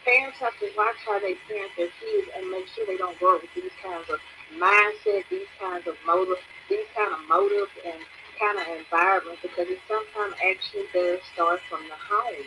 Parents 0.06 0.38
have 0.38 0.54
to 0.62 0.70
watch 0.78 0.96
how 1.02 1.18
they 1.18 1.34
parent 1.50 1.74
their 1.76 1.92
kids 1.98 2.26
and 2.34 2.50
make 2.50 2.66
sure 2.72 2.86
they 2.86 2.96
don't 2.96 3.18
grow 3.18 3.36
up 3.36 3.42
with 3.42 3.54
these 3.54 3.74
kinds 3.82 4.06
of 4.08 4.22
mindset, 4.54 5.26
these 5.30 5.50
kinds 5.58 5.86
of 5.86 5.94
motive, 6.06 6.38
these 6.70 6.86
kind 6.94 7.12
of 7.12 7.20
motives 7.28 7.74
and 7.84 7.98
kind 8.40 8.58
of 8.58 8.66
environment 8.72 9.38
because 9.42 9.68
it 9.68 9.78
sometimes 9.86 10.34
actually 10.40 10.88
does 10.96 11.20
start 11.34 11.60
from 11.68 11.84
the 11.86 11.98
home. 12.00 12.44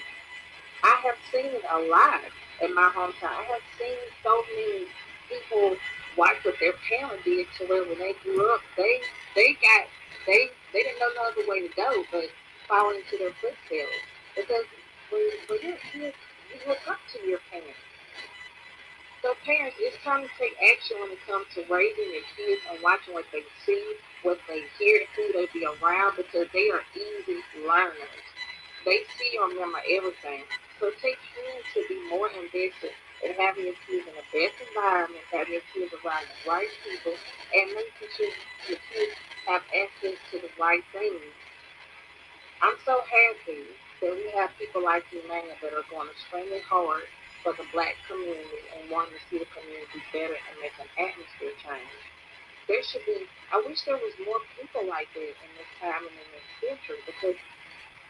I 0.83 0.97
have 1.05 1.15
seen 1.31 1.53
a 1.53 1.79
lot 1.87 2.25
in 2.61 2.73
my 2.75 2.91
hometown. 2.91 3.31
I 3.31 3.45
have 3.53 3.65
seen 3.77 3.97
so 4.23 4.33
many 4.57 4.87
people 5.29 5.77
watch 6.17 6.37
what 6.43 6.55
their 6.59 6.73
parents 6.89 7.23
did 7.23 7.47
to 7.57 7.65
where 7.67 7.85
when 7.85 7.99
they 7.99 8.13
grew 8.23 8.41
up, 8.53 8.61
they 8.75 8.99
they 9.35 9.53
got 9.61 9.85
they 10.27 10.49
they 10.73 10.83
didn't 10.83 10.99
know 10.99 11.13
no 11.15 11.29
other 11.29 11.47
way 11.47 11.67
to 11.67 11.71
go 11.75 12.03
but 12.11 12.25
follow 12.67 12.91
into 12.91 13.17
their 13.17 13.33
footsteps. 13.39 13.95
Because 14.35 14.65
when, 15.11 15.21
when 15.47 15.59
you're 15.61 15.77
a 15.77 15.85
kid, 15.93 16.13
you 16.49 16.57
look 16.67 16.81
up 16.89 16.99
to 17.13 17.19
your 17.27 17.39
parents. 17.51 17.79
So 19.21 19.31
parents, 19.45 19.77
it's 19.79 19.95
time 20.03 20.23
to 20.27 20.31
take 20.35 20.51
action 20.59 20.97
when 20.99 21.11
it 21.15 21.21
comes 21.23 21.47
to 21.55 21.63
raising 21.71 22.11
your 22.11 22.27
kids 22.35 22.59
and 22.67 22.83
watching 22.83 23.13
what 23.15 23.23
they 23.31 23.47
see, 23.65 23.95
what 24.23 24.39
they 24.47 24.63
hear, 24.79 25.03
who 25.15 25.33
they 25.33 25.47
be 25.53 25.67
around, 25.67 26.17
because 26.17 26.47
they 26.53 26.71
are 26.71 26.83
easy 26.95 27.39
learners. 27.67 28.23
They 28.85 29.03
see 29.19 29.37
and 29.39 29.53
remember 29.53 29.79
everything. 29.91 30.43
So 30.79 30.91
take 30.99 31.19
time 31.35 31.63
to 31.75 31.79
be 31.87 31.99
more 32.09 32.27
invested 32.31 32.91
in 33.23 33.35
having 33.39 33.65
your 33.71 33.79
kids 33.87 34.07
in 34.07 34.15
the 34.15 34.27
best 34.35 34.55
environment, 34.59 35.23
having 35.31 35.55
your 35.59 35.67
kids 35.71 35.93
around 36.03 36.27
the 36.27 36.39
right 36.49 36.71
people, 36.83 37.15
and 37.55 37.67
making 37.75 38.11
sure 38.15 38.33
your 38.67 38.81
kids 38.91 39.15
have 39.47 39.63
access 39.71 40.19
to 40.31 40.39
the 40.43 40.51
right 40.59 40.83
things. 40.91 41.23
I'm 42.63 42.79
so 42.85 42.99
happy 43.03 43.63
that 44.01 44.11
we 44.15 44.31
have 44.39 44.51
people 44.59 44.83
like 44.83 45.03
you, 45.11 45.23
man, 45.27 45.47
that 45.61 45.71
are 45.75 45.87
going 45.91 46.07
extremely 46.11 46.63
hard 46.67 47.07
for 47.43 47.53
the 47.55 47.67
black 47.75 47.95
community 48.07 48.67
and 48.75 48.91
wanting 48.91 49.15
to 49.15 49.23
see 49.27 49.39
the 49.39 49.49
community 49.51 49.99
better 50.15 50.35
and 50.35 50.55
make 50.63 50.75
an 50.79 50.87
atmosphere 50.95 51.55
change. 51.59 51.95
There 52.67 52.83
should 52.83 53.05
be, 53.05 53.27
I 53.51 53.61
wish 53.65 53.83
there 53.83 53.99
was 53.99 54.15
more 54.23 54.39
people 54.55 54.87
like 54.87 55.11
that 55.13 55.35
in 55.35 55.51
this 55.59 55.71
time 55.81 56.03
and 56.03 56.15
in 56.15 56.29
this 56.31 56.47
century 56.63 57.01
because 57.05 57.39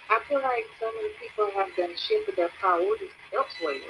I 0.10 0.22
feel 0.30 0.42
like 0.42 0.66
so 0.80 0.92
many 0.94 1.10
people 1.18 1.50
have 1.58 1.74
been 1.76 1.96
shifted 1.98 2.36
their 2.36 2.54
priorities 2.60 3.14
elsewhere. 3.34 3.82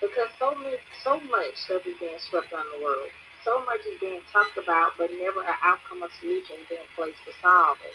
Because 0.00 0.32
so 0.38 0.54
many, 0.54 0.76
so 1.04 1.20
much 1.28 1.54
stuff 1.56 1.86
is 1.86 1.96
being 2.00 2.18
swept 2.18 2.52
on 2.52 2.64
the 2.76 2.84
world 2.84 3.12
so 3.44 3.60
much 3.68 3.84
is 3.84 4.00
being 4.00 4.24
talked 4.32 4.56
about, 4.56 4.96
but 4.96 5.12
never 5.20 5.44
an 5.44 5.60
outcome 5.60 6.00
or 6.00 6.08
solution 6.18 6.64
being 6.66 6.88
placed 6.96 7.20
to 7.28 7.32
solve 7.44 7.76
it. 7.84 7.92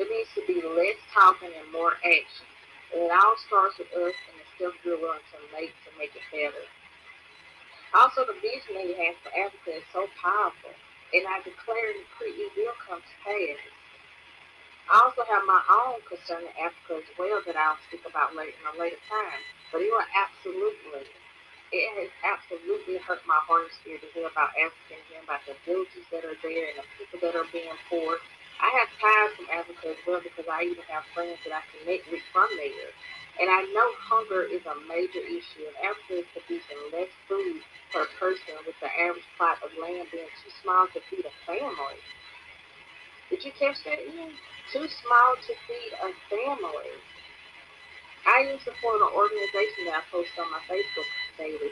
There 0.00 0.08
needs 0.08 0.32
to 0.34 0.42
be 0.48 0.64
less 0.64 0.96
talking 1.12 1.52
and 1.52 1.68
more 1.70 2.00
action. 2.00 2.48
It 2.96 3.12
all 3.12 3.36
starts 3.44 3.76
with 3.76 3.92
us 3.92 4.16
and 4.32 4.36
the 4.40 4.46
stuff 4.56 4.72
we're 4.80 4.96
willing 4.96 5.20
to 5.20 5.38
make 5.52 5.76
to 5.84 5.90
make 6.00 6.16
it 6.16 6.24
better. 6.32 6.64
Also, 7.92 8.24
the 8.24 8.40
vision 8.40 8.72
that 8.80 8.88
he 8.88 8.96
has 8.96 9.14
for 9.20 9.32
Africa 9.36 9.84
is 9.84 9.86
so 9.92 10.08
powerful, 10.16 10.72
and 11.14 11.24
I 11.26 11.38
declare 11.46 11.94
and 11.94 12.02
decree 12.06 12.34
it 12.34 12.52
will 12.56 12.76
come 12.82 13.02
to 13.02 13.14
pass. 13.22 13.60
I 14.86 15.02
also 15.02 15.26
have 15.26 15.42
my 15.46 15.62
own 15.66 15.98
concern 16.06 16.46
in 16.46 16.54
Africa 16.62 17.02
as 17.02 17.10
well 17.18 17.42
that 17.42 17.58
I'll 17.58 17.78
speak 17.90 18.06
about 18.06 18.38
later 18.38 18.54
in 18.54 18.66
a 18.70 18.74
later 18.78 19.02
time. 19.10 19.42
But 19.74 19.82
it 19.82 19.90
will 19.90 20.06
absolutely 20.14 21.10
it 21.74 21.90
has 21.98 22.10
absolutely 22.22 23.02
hurt 23.02 23.18
my 23.26 23.38
heart 23.42 23.66
and 23.66 23.74
spirit 23.82 24.00
to 24.06 24.08
hear 24.14 24.30
about 24.30 24.54
Africa 24.54 24.94
and 24.94 25.04
hear 25.10 25.18
about 25.26 25.42
the 25.50 25.58
villages 25.66 26.06
that 26.14 26.22
are 26.22 26.38
there 26.38 26.70
and 26.70 26.78
the 26.78 26.86
people 26.94 27.18
that 27.26 27.34
are 27.34 27.48
being 27.50 27.74
poor. 27.90 28.22
I 28.62 28.70
have 28.78 28.88
ties 29.02 29.34
from 29.34 29.50
Africa 29.50 29.98
as 29.98 30.00
well 30.06 30.22
because 30.22 30.46
I 30.46 30.62
even 30.62 30.86
have 30.86 31.02
friends 31.10 31.42
that 31.42 31.58
I 31.58 31.62
connect 31.74 32.06
with 32.08 32.22
from 32.30 32.46
there. 32.54 32.90
And 33.36 33.48
I 33.52 33.62
know 33.76 33.88
hunger 34.00 34.48
is 34.48 34.64
a 34.64 34.76
major 34.88 35.20
issue, 35.20 35.68
and 35.68 35.76
Africa 35.84 36.24
is 36.24 36.28
producing 36.32 36.80
less 36.92 37.12
food 37.28 37.60
per 37.92 38.08
person 38.16 38.56
with 38.64 38.76
the 38.80 38.88
average 38.88 39.28
plot 39.36 39.60
of 39.60 39.70
land 39.76 40.08
being 40.08 40.30
too 40.40 40.52
small 40.64 40.88
to 40.92 41.00
feed 41.12 41.24
a 41.24 41.34
family. 41.44 42.00
Did 43.28 43.44
you 43.44 43.52
catch 43.58 43.76
that, 43.84 44.00
Ian? 44.00 44.32
Too 44.72 44.88
small 44.88 45.30
to 45.36 45.52
feed 45.68 45.92
a 46.00 46.10
family. 46.32 46.92
I 48.26 48.42
even 48.48 48.58
support 48.64 49.04
an 49.04 49.12
organization 49.14 49.86
that 49.86 50.00
I 50.00 50.02
post 50.10 50.32
on 50.40 50.50
my 50.50 50.62
Facebook 50.66 51.08
daily 51.38 51.70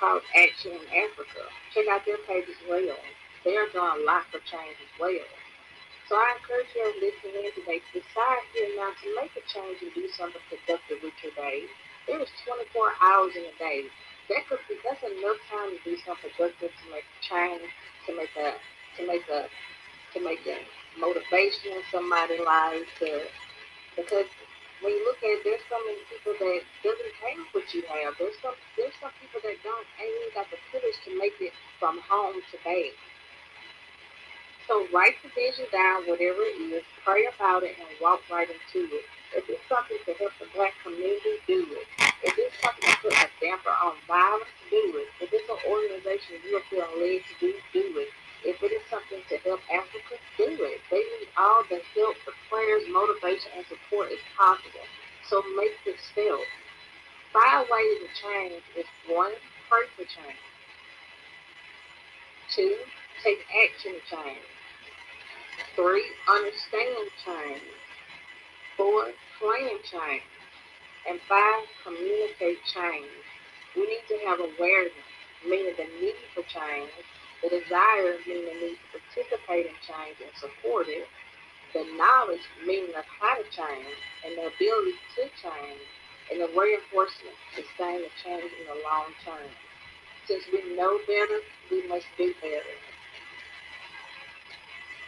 called 0.00 0.22
Action 0.36 0.72
in 0.76 0.84
Africa. 0.92 1.46
Check 1.72 1.86
out 1.88 2.04
their 2.04 2.18
page 2.26 2.44
as 2.50 2.60
well. 2.68 2.98
They 3.44 3.56
are 3.56 3.70
doing 3.72 4.02
a 4.02 4.04
lot 4.04 4.26
for 4.28 4.42
change 4.44 4.76
as 4.82 4.92
well. 5.00 5.30
So 6.08 6.20
I 6.20 6.36
encourage 6.36 6.68
you 6.76 6.84
to 6.84 6.92
listen 7.00 7.32
in 7.32 7.48
today 7.56 7.80
to 7.80 7.90
decide 7.96 8.44
here 8.52 8.68
now 8.76 8.92
to 8.92 9.06
make 9.16 9.32
a 9.40 9.44
change 9.48 9.80
and 9.80 9.92
do 9.96 10.04
something 10.12 10.42
productive 10.52 11.00
with 11.00 11.16
your 11.24 11.32
day. 11.32 11.64
There 12.04 12.20
is 12.20 12.28
24 12.44 12.68
hours 13.00 13.32
in 13.32 13.48
a 13.48 13.56
day. 13.56 13.88
That 14.28 14.44
could 14.48 14.60
be 14.68 14.76
that's 14.84 15.00
enough 15.00 15.40
time 15.48 15.72
to 15.72 15.80
do 15.80 15.96
something 16.04 16.28
productive 16.36 16.72
to 16.72 16.84
make 16.92 17.08
a 17.08 17.20
change, 17.24 17.68
to 18.04 18.10
make 18.16 18.32
a 18.36 18.56
to 18.96 19.00
make 19.08 19.24
a 19.32 19.48
to 20.12 20.18
make 20.20 20.44
a 20.44 20.60
motivation 21.00 21.72
in 21.72 21.84
somebody's 21.88 22.40
life 22.44 22.84
to 23.00 23.24
because 23.96 24.28
when 24.82 24.92
you 24.92 25.02
look 25.08 25.18
at 25.24 25.40
it, 25.40 25.42
there's 25.48 25.64
so 25.72 25.80
many 25.88 26.02
people 26.12 26.36
that 26.36 26.60
doesn't 26.84 27.14
have 27.24 27.48
what 27.56 27.64
you 27.72 27.82
have. 27.88 28.12
There's 28.20 28.36
some 28.44 28.56
there's 28.76 28.92
some 29.00 29.12
people 29.16 29.40
that 29.40 29.56
don't 29.64 29.88
ain't 29.96 30.12
even 30.20 30.32
got 30.36 30.48
the 30.52 30.60
privilege 30.68 30.98
to 31.08 31.16
make 31.16 31.36
it 31.40 31.56
from 31.80 32.04
home 32.04 32.36
to 32.36 32.56
bed. 32.60 32.92
So 34.66 34.86
write 34.92 35.20
the 35.20 35.28
vision 35.36 35.68
down, 35.72 36.08
whatever 36.08 36.40
it 36.40 36.56
is, 36.72 36.84
pray 37.04 37.28
about 37.28 37.62
it, 37.62 37.76
and 37.76 37.88
walk 38.00 38.20
right 38.32 38.48
into 38.48 38.88
it. 38.88 39.04
If 39.36 39.44
it's 39.50 39.60
something 39.68 39.98
to 40.06 40.12
help 40.16 40.32
the 40.40 40.48
black 40.56 40.72
community, 40.80 41.42
do 41.46 41.66
it. 41.74 41.86
If 42.24 42.32
it's 42.38 42.56
something 42.64 42.88
to 42.88 42.96
put 43.02 43.12
a 43.12 43.28
damper 43.42 43.74
on 43.82 43.98
violence, 44.08 44.48
do 44.70 44.80
it. 44.96 45.08
If 45.20 45.28
it's 45.36 45.48
an 45.50 45.60
organization 45.68 46.40
you 46.48 46.56
are 46.56 46.66
feeling 46.72 46.96
led 46.96 47.20
to 47.20 47.34
do, 47.42 47.50
do 47.76 47.84
it. 48.00 48.08
If 48.44 48.62
it 48.62 48.72
is 48.72 48.84
something 48.88 49.20
to 49.28 49.36
help 49.44 49.60
Africa, 49.68 50.16
do 50.36 50.48
it. 50.48 50.80
They 50.88 51.00
need 51.00 51.28
all 51.36 51.64
the 51.68 51.80
help, 51.92 52.16
the 52.24 52.32
prayers, 52.48 52.84
motivation, 52.88 53.52
and 53.56 53.64
support 53.68 54.12
as 54.12 54.22
possible. 54.36 54.86
So 55.28 55.44
make 55.56 55.76
this 55.84 56.00
felt. 56.14 56.44
Five 57.32 57.66
ways 57.68 57.98
to 58.00 58.08
change 58.16 58.62
is 58.78 58.86
one, 59.08 59.32
pray 59.68 59.84
for 59.96 60.04
change. 60.06 60.40
Two, 62.54 62.76
take 63.24 63.40
action 63.48 63.96
change. 64.12 64.44
Three, 65.74 66.04
understand 66.28 67.08
change. 67.24 67.64
Four, 68.76 69.08
plan 69.40 69.80
change. 69.80 70.28
And 71.08 71.18
five, 71.26 71.64
communicate 71.82 72.60
change. 72.68 73.08
We 73.74 73.88
need 73.88 74.04
to 74.12 74.16
have 74.28 74.38
awareness, 74.38 75.08
meaning 75.42 75.72
the 75.76 75.88
need 75.98 76.20
for 76.36 76.44
change, 76.52 76.92
the 77.42 77.48
desire, 77.48 78.20
meaning 78.28 78.44
the 78.44 78.56
need 78.60 78.76
to 78.76 78.86
participate 78.92 79.66
in 79.72 79.76
change 79.82 80.20
and 80.20 80.32
support 80.36 80.86
it, 80.88 81.08
the 81.72 81.82
knowledge, 81.96 82.44
meaning 82.62 82.94
of 82.94 83.04
how 83.08 83.34
to 83.34 83.46
change, 83.50 83.98
and 84.24 84.36
the 84.36 84.52
ability 84.52 84.94
to 85.16 85.24
change, 85.40 85.82
and 86.30 86.40
the 86.40 86.48
reinforcement, 86.56 87.36
sustain 87.56 88.04
the 88.04 88.12
change 88.22 88.52
in 88.52 88.64
the 88.68 88.78
long 88.84 89.10
term. 89.24 89.48
Since 90.28 90.44
we 90.52 90.76
know 90.76 91.00
better, 91.04 91.40
we 91.70 91.88
must 91.88 92.06
do 92.16 92.32
better. 92.40 92.76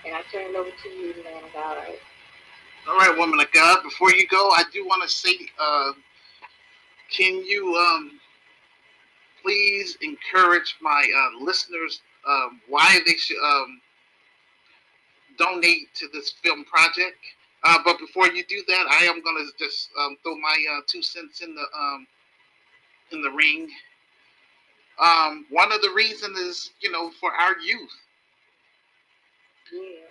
And 0.07 0.15
I 0.15 0.23
turn 0.31 0.55
it 0.55 0.57
over 0.57 0.71
to 0.71 0.89
you, 0.89 1.15
man 1.25 1.43
of 1.43 1.53
God. 1.53 1.79
All 2.89 2.97
right, 2.97 3.19
woman 3.19 3.41
of 3.41 3.51
God. 3.51 3.83
Before 3.83 4.13
you 4.13 4.27
go, 4.29 4.51
I 4.51 4.63
do 4.73 4.87
want 4.87 5.03
to 5.03 5.09
say, 5.09 5.37
uh, 5.61 5.93
can 7.11 7.45
you 7.45 7.75
um, 7.75 8.21
please 9.43 9.99
encourage 10.03 10.77
my 10.81 11.05
uh, 11.17 11.45
listeners 11.45 12.03
um, 12.29 12.61
why 12.69 13.01
they 13.05 13.15
should 13.15 13.43
um, 13.43 13.81
donate 15.37 15.93
to 15.95 16.07
this 16.13 16.31
film 16.43 16.65
project? 16.65 17.19
Uh, 17.65 17.79
but 17.85 17.99
before 17.99 18.29
you 18.29 18.45
do 18.45 18.63
that, 18.69 18.87
I 18.89 19.07
am 19.07 19.21
going 19.25 19.45
to 19.45 19.65
just 19.65 19.89
um, 19.99 20.17
throw 20.23 20.37
my 20.39 20.57
uh, 20.73 20.81
two 20.87 21.03
cents 21.03 21.41
in 21.41 21.57
the 21.57 21.65
um, 21.77 22.07
in 23.11 23.23
the 23.23 23.31
ring. 23.31 23.69
Um, 25.05 25.47
one 25.51 25.73
of 25.73 25.83
the 25.83 25.91
reasons 25.91 26.39
is, 26.39 26.71
you 26.81 26.93
know, 26.93 27.11
for 27.21 27.33
our 27.33 27.59
youth 27.59 27.91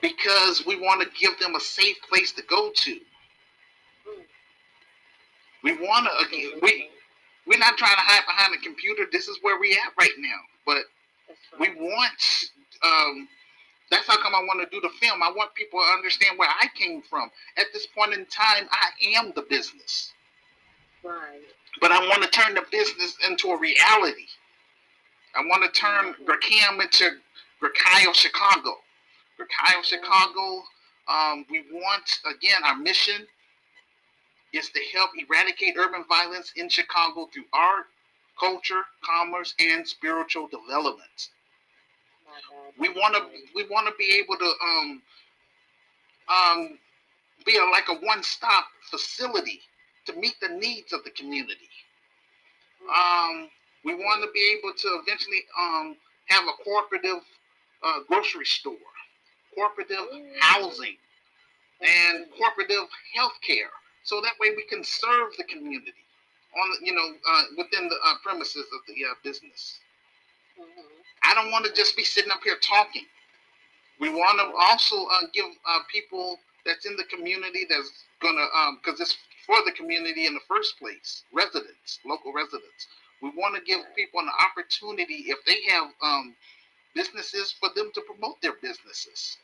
because 0.01 0.65
we 0.65 0.75
want 0.79 1.01
to 1.01 1.09
give 1.19 1.37
them 1.39 1.55
a 1.55 1.59
safe 1.59 1.97
place 2.09 2.31
to 2.33 2.43
go 2.43 2.71
to. 2.73 2.99
We 5.63 5.73
want 5.73 6.07
to. 6.31 6.59
We 6.61 6.89
we're 7.47 7.59
not 7.59 7.77
trying 7.77 7.95
to 7.95 8.01
hide 8.01 8.25
behind 8.27 8.55
a 8.55 8.59
computer. 8.63 9.03
This 9.11 9.27
is 9.27 9.37
where 9.41 9.59
we 9.59 9.73
at 9.73 9.93
right 9.99 10.13
now. 10.19 10.39
But 10.65 10.83
we 11.59 11.69
want. 11.75 12.45
Um, 12.83 13.27
that's 13.91 14.07
how 14.07 14.17
come 14.21 14.35
I 14.35 14.39
want 14.39 14.61
to 14.61 14.75
do 14.75 14.81
the 14.81 14.93
film. 14.99 15.21
I 15.23 15.31
want 15.35 15.53
people 15.55 15.79
to 15.79 15.85
understand 15.93 16.39
where 16.39 16.49
I 16.49 16.67
came 16.75 17.01
from. 17.03 17.29
At 17.57 17.67
this 17.73 17.87
point 17.87 18.13
in 18.13 18.25
time, 18.25 18.67
I 18.71 19.17
am 19.17 19.31
the 19.35 19.43
business. 19.43 20.11
Right. 21.03 21.41
But 21.81 21.91
I 21.91 21.99
want 22.07 22.23
to 22.23 22.29
turn 22.29 22.55
the 22.55 22.63
business 22.71 23.15
into 23.29 23.49
a 23.49 23.59
reality. 23.59 24.27
I 25.35 25.41
want 25.47 25.63
to 25.63 25.79
turn 25.79 26.15
Gracam 26.25 26.81
into 26.81 27.09
Gracayo 27.61 28.13
Chicago. 28.13 28.77
Gracayo 29.39 29.83
Chicago. 29.83 30.63
Um, 31.07 31.45
we 31.49 31.63
want 31.71 32.19
again 32.25 32.63
our 32.65 32.77
mission 32.77 33.27
is 34.53 34.69
to 34.69 34.79
help 34.93 35.11
eradicate 35.17 35.75
urban 35.77 36.03
violence 36.07 36.53
in 36.55 36.69
Chicago 36.69 37.27
through 37.33 37.43
art, 37.53 37.85
culture, 38.39 38.81
commerce, 39.03 39.53
and 39.59 39.87
spiritual 39.87 40.47
development. 40.47 41.29
We 42.79 42.89
want 42.89 43.15
to 43.15 43.21
we 43.53 43.67
want 43.69 43.87
to 43.87 43.93
be 43.97 44.21
able 44.23 44.37
to 44.37 44.53
um 44.63 45.01
um 46.29 46.79
be 47.45 47.57
a, 47.57 47.63
like 47.71 47.87
a 47.89 48.05
one 48.05 48.23
stop 48.23 48.65
facility 48.89 49.61
to 50.05 50.13
meet 50.13 50.35
the 50.41 50.49
needs 50.49 50.93
of 50.93 51.03
the 51.03 51.11
community. 51.11 51.69
Um, 52.89 53.49
we 53.83 53.95
want 53.95 54.23
to 54.23 54.31
be 54.33 54.57
able 54.57 54.73
to 54.75 54.99
eventually 55.03 55.43
um 55.59 55.97
have 56.27 56.45
a 56.45 56.63
cooperative 56.63 57.21
uh, 57.83 57.99
grocery 58.07 58.45
store, 58.45 58.75
cooperative 59.55 60.05
housing, 60.39 60.97
and 61.81 62.25
cooperative 62.37 62.87
health 63.15 63.33
care. 63.45 63.71
So 64.03 64.21
that 64.21 64.33
way 64.39 64.51
we 64.55 64.63
can 64.69 64.83
serve 64.83 65.33
the 65.37 65.43
community 65.45 65.93
on 66.55 66.85
you 66.85 66.93
know 66.93 67.07
uh, 67.27 67.43
within 67.57 67.87
the 67.87 67.95
uh, 68.05 68.15
premises 68.23 68.65
of 68.73 68.81
the 68.87 69.05
uh, 69.05 69.15
business. 69.23 69.79
Mm-hmm. 70.59 70.81
I 71.23 71.33
don't 71.33 71.51
want 71.51 71.65
to 71.65 71.73
just 71.73 71.97
be 71.97 72.03
sitting 72.03 72.31
up 72.31 72.41
here 72.43 72.57
talking. 72.61 73.05
We 73.99 74.09
want 74.09 74.39
to 74.39 74.55
also 74.57 75.05
uh, 75.05 75.27
give 75.33 75.45
uh, 75.45 75.79
people 75.91 76.37
that's 76.65 76.85
in 76.85 76.95
the 76.97 77.05
community 77.05 77.65
that's 77.69 78.05
gonna 78.21 78.45
because 78.81 78.99
um, 78.99 79.03
it's 79.03 79.17
for 79.45 79.57
the 79.65 79.71
community 79.71 80.25
in 80.25 80.33
the 80.33 80.45
first 80.47 80.77
place, 80.79 81.23
residents, 81.31 81.99
local 82.05 82.33
residents. 82.33 82.87
We 83.21 83.29
want 83.29 83.55
to 83.55 83.61
give 83.61 83.79
people 83.95 84.19
an 84.19 84.29
opportunity 84.41 85.25
if 85.27 85.37
they 85.45 85.61
have 85.71 85.87
um, 86.01 86.35
businesses 86.93 87.51
for 87.51 87.69
them 87.75 87.91
to 87.93 88.01
promote 88.01 88.41
their 88.41 88.53
businesses. 88.61 89.37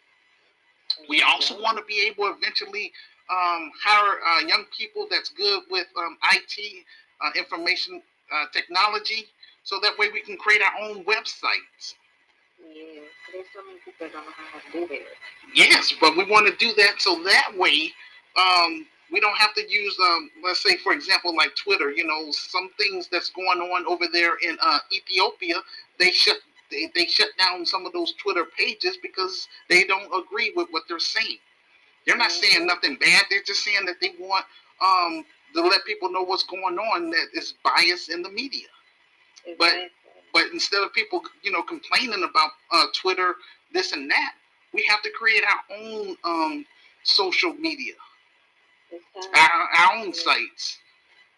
We 1.10 1.22
also 1.22 1.60
want 1.62 1.78
to 1.78 1.84
be 1.86 2.08
able 2.08 2.34
eventually 2.38 2.92
um, 3.30 3.72
hire 3.84 4.20
uh, 4.26 4.48
young 4.48 4.66
people 4.78 5.08
that's 5.10 5.30
good 5.30 5.64
with 5.70 5.88
um, 5.98 6.18
IT, 6.34 6.86
uh, 7.24 7.30
information 7.38 8.02
uh, 8.34 8.46
technology, 8.54 9.28
so 9.64 9.80
that 9.82 9.98
way 9.98 10.10
we 10.12 10.22
can 10.22 10.38
create 10.38 10.62
our 10.62 10.90
own 10.90 11.04
websites. 11.06 11.96
Yeah, 12.60 13.02
there's 13.34 13.46
so 13.54 13.62
many 13.66 13.80
people 13.84 14.08
that 14.08 14.12
don't. 14.74 15.02
Yes, 15.54 15.94
but 16.00 16.16
we 16.18 16.26
want 16.26 16.48
to 16.48 16.56
do 16.58 16.74
that 16.76 17.02
so 17.02 17.22
that 17.24 17.52
way 17.58 17.92
um, 18.38 18.86
we 19.12 19.20
don't 19.20 19.36
have 19.38 19.54
to 19.56 19.70
use, 19.70 19.98
um, 20.04 20.30
let's 20.44 20.64
say, 20.64 20.78
for 20.78 20.94
example, 20.94 21.36
like 21.36 21.56
Twitter. 21.56 21.92
You 21.92 22.06
know, 22.06 22.32
some 22.32 22.70
things 22.78 23.08
that's 23.12 23.30
going 23.30 23.60
on 23.60 23.86
over 23.88 24.06
there 24.12 24.38
in 24.42 24.58
uh, 24.62 24.80
Ethiopia, 24.92 25.56
they 26.00 26.12
shut 26.12 26.38
they, 26.72 26.90
they 26.96 27.06
shut 27.06 27.30
down 27.38 27.66
some 27.66 27.86
of 27.86 27.94
those 27.94 28.14
Twitter 28.14 28.46
pages 28.58 28.98
because 29.02 29.48
they 29.70 29.84
don't 29.84 30.12
agree 30.18 30.54
with 30.56 30.68
what 30.72 30.84
they're 30.88 31.00
saying. 31.00 31.38
They're 32.08 32.18
not 32.18 32.32
mm-hmm. 32.32 32.54
saying 32.54 32.68
nothing 32.68 32.96
bad. 32.96 33.24
They're 33.30 33.44
just 33.44 33.64
saying 33.64 33.86
that 33.86 34.02
they 34.02 34.14
want 34.20 34.46
um, 34.82 35.24
to 35.54 35.62
let 35.62 35.86
people 35.86 36.12
know 36.12 36.24
what's 36.24 36.44
going 36.44 36.78
on 36.80 37.12
that 37.12 37.28
is 37.34 37.54
bias 37.64 38.10
in 38.10 38.22
the 38.22 38.30
media. 38.30 38.68
Exactly. 39.46 39.56
But 39.60 39.74
but 40.34 40.44
instead 40.54 40.82
of 40.82 40.94
people, 40.94 41.22
you 41.44 41.52
know, 41.52 41.62
complaining 41.62 42.24
about 42.24 42.52
uh, 42.72 42.86
Twitter, 42.96 43.36
this 43.74 43.92
and 43.92 44.10
that, 44.10 44.34
we 44.74 44.86
have 44.90 45.02
to 45.02 45.10
create 45.12 45.44
our 45.44 45.78
own 45.78 46.18
um, 46.24 46.66
social 47.04 47.54
media, 47.54 47.94
our, 49.36 49.70
our 49.78 49.98
own 49.98 50.14
sites. 50.14 50.78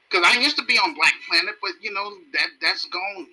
Because 0.09 0.27
I 0.31 0.39
used 0.39 0.57
to 0.57 0.65
be 0.65 0.77
on 0.77 0.93
Black 0.93 1.13
Planet, 1.27 1.55
but 1.61 1.71
you 1.81 1.91
know 1.91 2.17
that 2.33 2.49
that's 2.61 2.85
gone. 2.85 3.27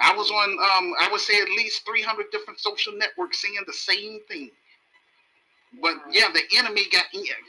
I 0.00 0.14
was 0.14 0.30
on, 0.30 0.50
um, 0.50 0.94
I 1.00 1.08
would 1.10 1.20
say 1.20 1.40
at 1.40 1.48
least 1.50 1.86
300 1.86 2.26
different 2.32 2.60
social 2.60 2.92
networks 2.96 3.40
saying 3.40 3.56
the 3.66 3.72
same 3.72 4.20
thing. 4.28 4.50
But 5.80 5.96
yeah, 6.10 6.28
the 6.32 6.42
enemy 6.56 6.84
got 6.92 7.04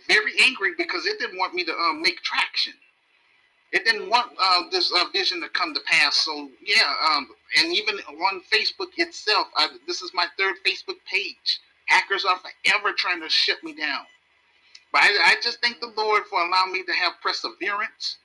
very 0.08 0.34
angry 0.44 0.72
because 0.78 1.06
it 1.06 1.20
didn't 1.20 1.38
want 1.38 1.54
me 1.54 1.64
to 1.66 1.74
um, 1.74 2.02
make 2.02 2.22
traction. 2.22 2.74
It 3.72 3.84
didn't 3.84 4.10
want 4.10 4.32
uh, 4.42 4.64
this 4.72 4.92
uh, 4.96 5.06
vision 5.12 5.42
to 5.42 5.50
come 5.50 5.74
to 5.74 5.82
pass. 5.86 6.16
So 6.18 6.50
yeah, 6.66 6.94
um, 7.12 7.28
and 7.60 7.74
even 7.74 7.96
on 7.96 8.42
Facebook 8.52 8.90
itself, 8.98 9.48
I, 9.58 9.68
this 9.88 10.02
is 10.02 10.12
my 10.14 10.28
third 10.38 10.56
Facebook 10.66 10.98
page. 11.12 11.60
Hackers 11.88 12.26
are 12.26 12.40
forever 12.40 12.94
trying 12.98 13.22
to 13.22 13.30
shut 13.30 13.64
me 13.64 13.74
down. 13.74 14.06
But 14.92 15.04
I, 15.04 15.08
I 15.08 15.36
just 15.44 15.62
thank 15.62 15.80
the 15.80 15.94
Lord 15.98 16.24
for 16.30 16.42
allowing 16.42 16.74
me 16.74 16.84
to 16.84 16.94
have 16.94 17.14
perseverance. 17.22 18.18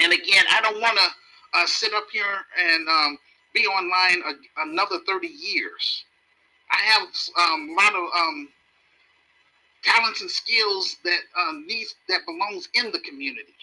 And 0.00 0.12
again, 0.12 0.44
I 0.50 0.60
don't 0.60 0.80
want 0.80 0.98
to 0.98 1.08
uh, 1.54 1.66
sit 1.66 1.92
up 1.94 2.06
here 2.12 2.44
and 2.58 2.88
um, 2.88 3.18
be 3.54 3.66
online 3.66 4.22
a, 4.26 4.62
another 4.62 4.98
30 5.06 5.26
years. 5.28 6.04
I 6.70 6.76
have 6.76 7.02
um, 7.02 7.70
a 7.70 7.74
lot 7.82 7.94
of 7.94 8.02
um, 8.16 8.48
talents 9.82 10.20
and 10.20 10.30
skills 10.30 10.96
that 11.04 11.20
um, 11.38 11.66
needs 11.66 11.94
that 12.08 12.20
belongs 12.26 12.68
in 12.74 12.92
the 12.92 13.00
community. 13.00 13.54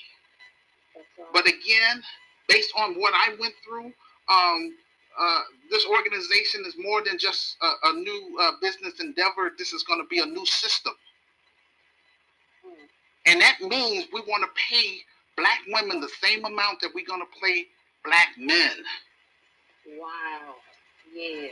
But 1.34 1.46
again, 1.46 2.01
based 2.48 2.72
on 2.77 2.96
what 2.96 3.13
I 3.13 3.36
went 3.39 3.54
through, 3.63 3.92
um, 4.30 4.74
uh, 5.20 5.42
this 5.70 5.86
organization 5.86 6.63
is 6.65 6.75
more 6.77 7.04
than 7.04 7.18
just 7.18 7.58
a, 7.62 7.89
a 7.89 7.94
new 7.94 8.38
uh, 8.42 8.51
business 8.62 9.00
endeavor. 9.00 9.51
This 9.58 9.74
is 9.74 9.84
going 9.84 10.00
to 10.00 10.08
be 10.08 10.20
a 10.20 10.25
new 10.25 10.46
system. 10.46 10.94
And 13.25 13.42
that 13.42 13.58
means 13.62 14.06
we 14.13 14.22
want 14.22 14.44
to 14.44 14.50
pay 14.70 15.00
black 15.38 15.60
women 15.68 16.00
the 16.00 16.10
same 16.22 16.46
amount 16.46 16.80
that 16.82 16.92
we're 16.94 17.06
going 17.06 17.22
to 17.22 17.39
pay 17.42 17.65
black 18.06 18.30
men. 18.38 18.72
Wow. 20.00 20.56
Yeah. 21.14 21.50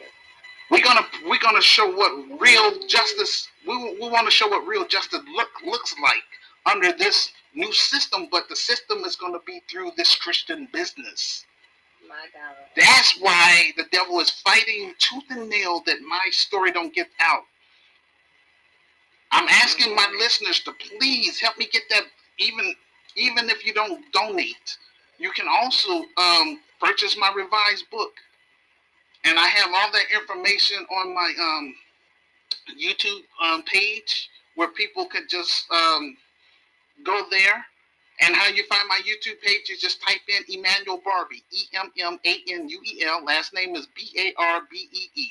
We're 0.72 0.84
gonna 0.84 1.06
we're 1.28 1.40
gonna 1.40 1.62
show 1.62 1.92
what 1.92 2.40
real 2.40 2.88
justice. 2.88 3.48
We, 3.68 3.98
we 4.00 4.10
want 4.10 4.26
to 4.26 4.32
show 4.32 4.48
what 4.48 4.66
real 4.68 4.88
justice 4.88 5.22
look 5.36 5.50
looks 5.66 5.94
like 6.02 6.24
under 6.66 6.92
this 6.92 7.32
new 7.54 7.72
system, 7.72 8.28
but 8.32 8.50
the 8.50 8.56
system 8.56 9.00
is 9.00 9.16
going 9.16 9.34
to 9.34 9.42
be 9.46 9.62
through 9.70 9.92
this 9.98 10.16
Christian 10.16 10.68
business. 10.74 11.46
My 12.08 12.16
God. 12.34 12.56
That's 12.76 13.18
why 13.20 13.72
the 13.78 13.86
devil 13.92 14.20
is 14.20 14.30
fighting 14.30 14.94
tooth 15.00 15.24
and 15.30 15.50
nail 15.50 15.82
that 15.86 16.02
my 16.02 16.28
story 16.32 16.72
don't 16.72 16.94
get 16.94 17.10
out. 17.22 17.44
I'm 19.32 19.48
asking 19.50 19.96
my 19.96 20.08
listeners 20.20 20.60
to 20.62 20.74
please 20.74 21.40
help 21.40 21.58
me 21.58 21.68
get 21.72 21.84
that. 21.90 22.04
Even 22.40 22.76
even 23.16 23.50
if 23.50 23.66
you 23.66 23.74
don't 23.74 24.04
donate, 24.12 24.78
you 25.24 25.32
can 25.32 25.48
also 25.48 26.04
um, 26.18 26.60
purchase 26.82 27.16
my 27.18 27.32
revised 27.34 27.90
book, 27.90 28.12
and 29.24 29.40
I 29.40 29.48
have 29.48 29.70
all 29.74 29.90
that 29.94 30.12
information 30.14 30.86
on 30.92 31.16
my 31.16 31.32
um, 31.42 31.74
YouTube 32.78 33.22
um, 33.42 33.64
page 33.64 34.30
where 34.56 34.68
people 34.68 35.06
could 35.06 35.30
just 35.30 35.66
um, 35.72 36.18
go 37.06 37.24
there. 37.32 37.66
And 38.20 38.36
how 38.36 38.50
you 38.50 38.66
find 38.66 38.88
my 38.90 39.00
YouTube 39.08 39.42
page 39.42 39.70
is 39.70 39.80
just 39.80 40.02
type 40.02 40.20
in 40.28 40.60
Emmanuel 40.60 41.00
Barbee, 41.00 41.42
E 41.52 41.62
M 41.74 41.90
M 41.98 42.20
A 42.26 42.36
N 42.50 42.68
U 42.68 42.82
E 42.86 43.04
L. 43.06 43.24
Last 43.24 43.54
name 43.54 43.76
is 43.78 43.88
B 43.96 44.12
A 44.18 44.34
R 44.38 44.62
B 44.70 44.90
E 44.92 45.08
E. 45.16 45.30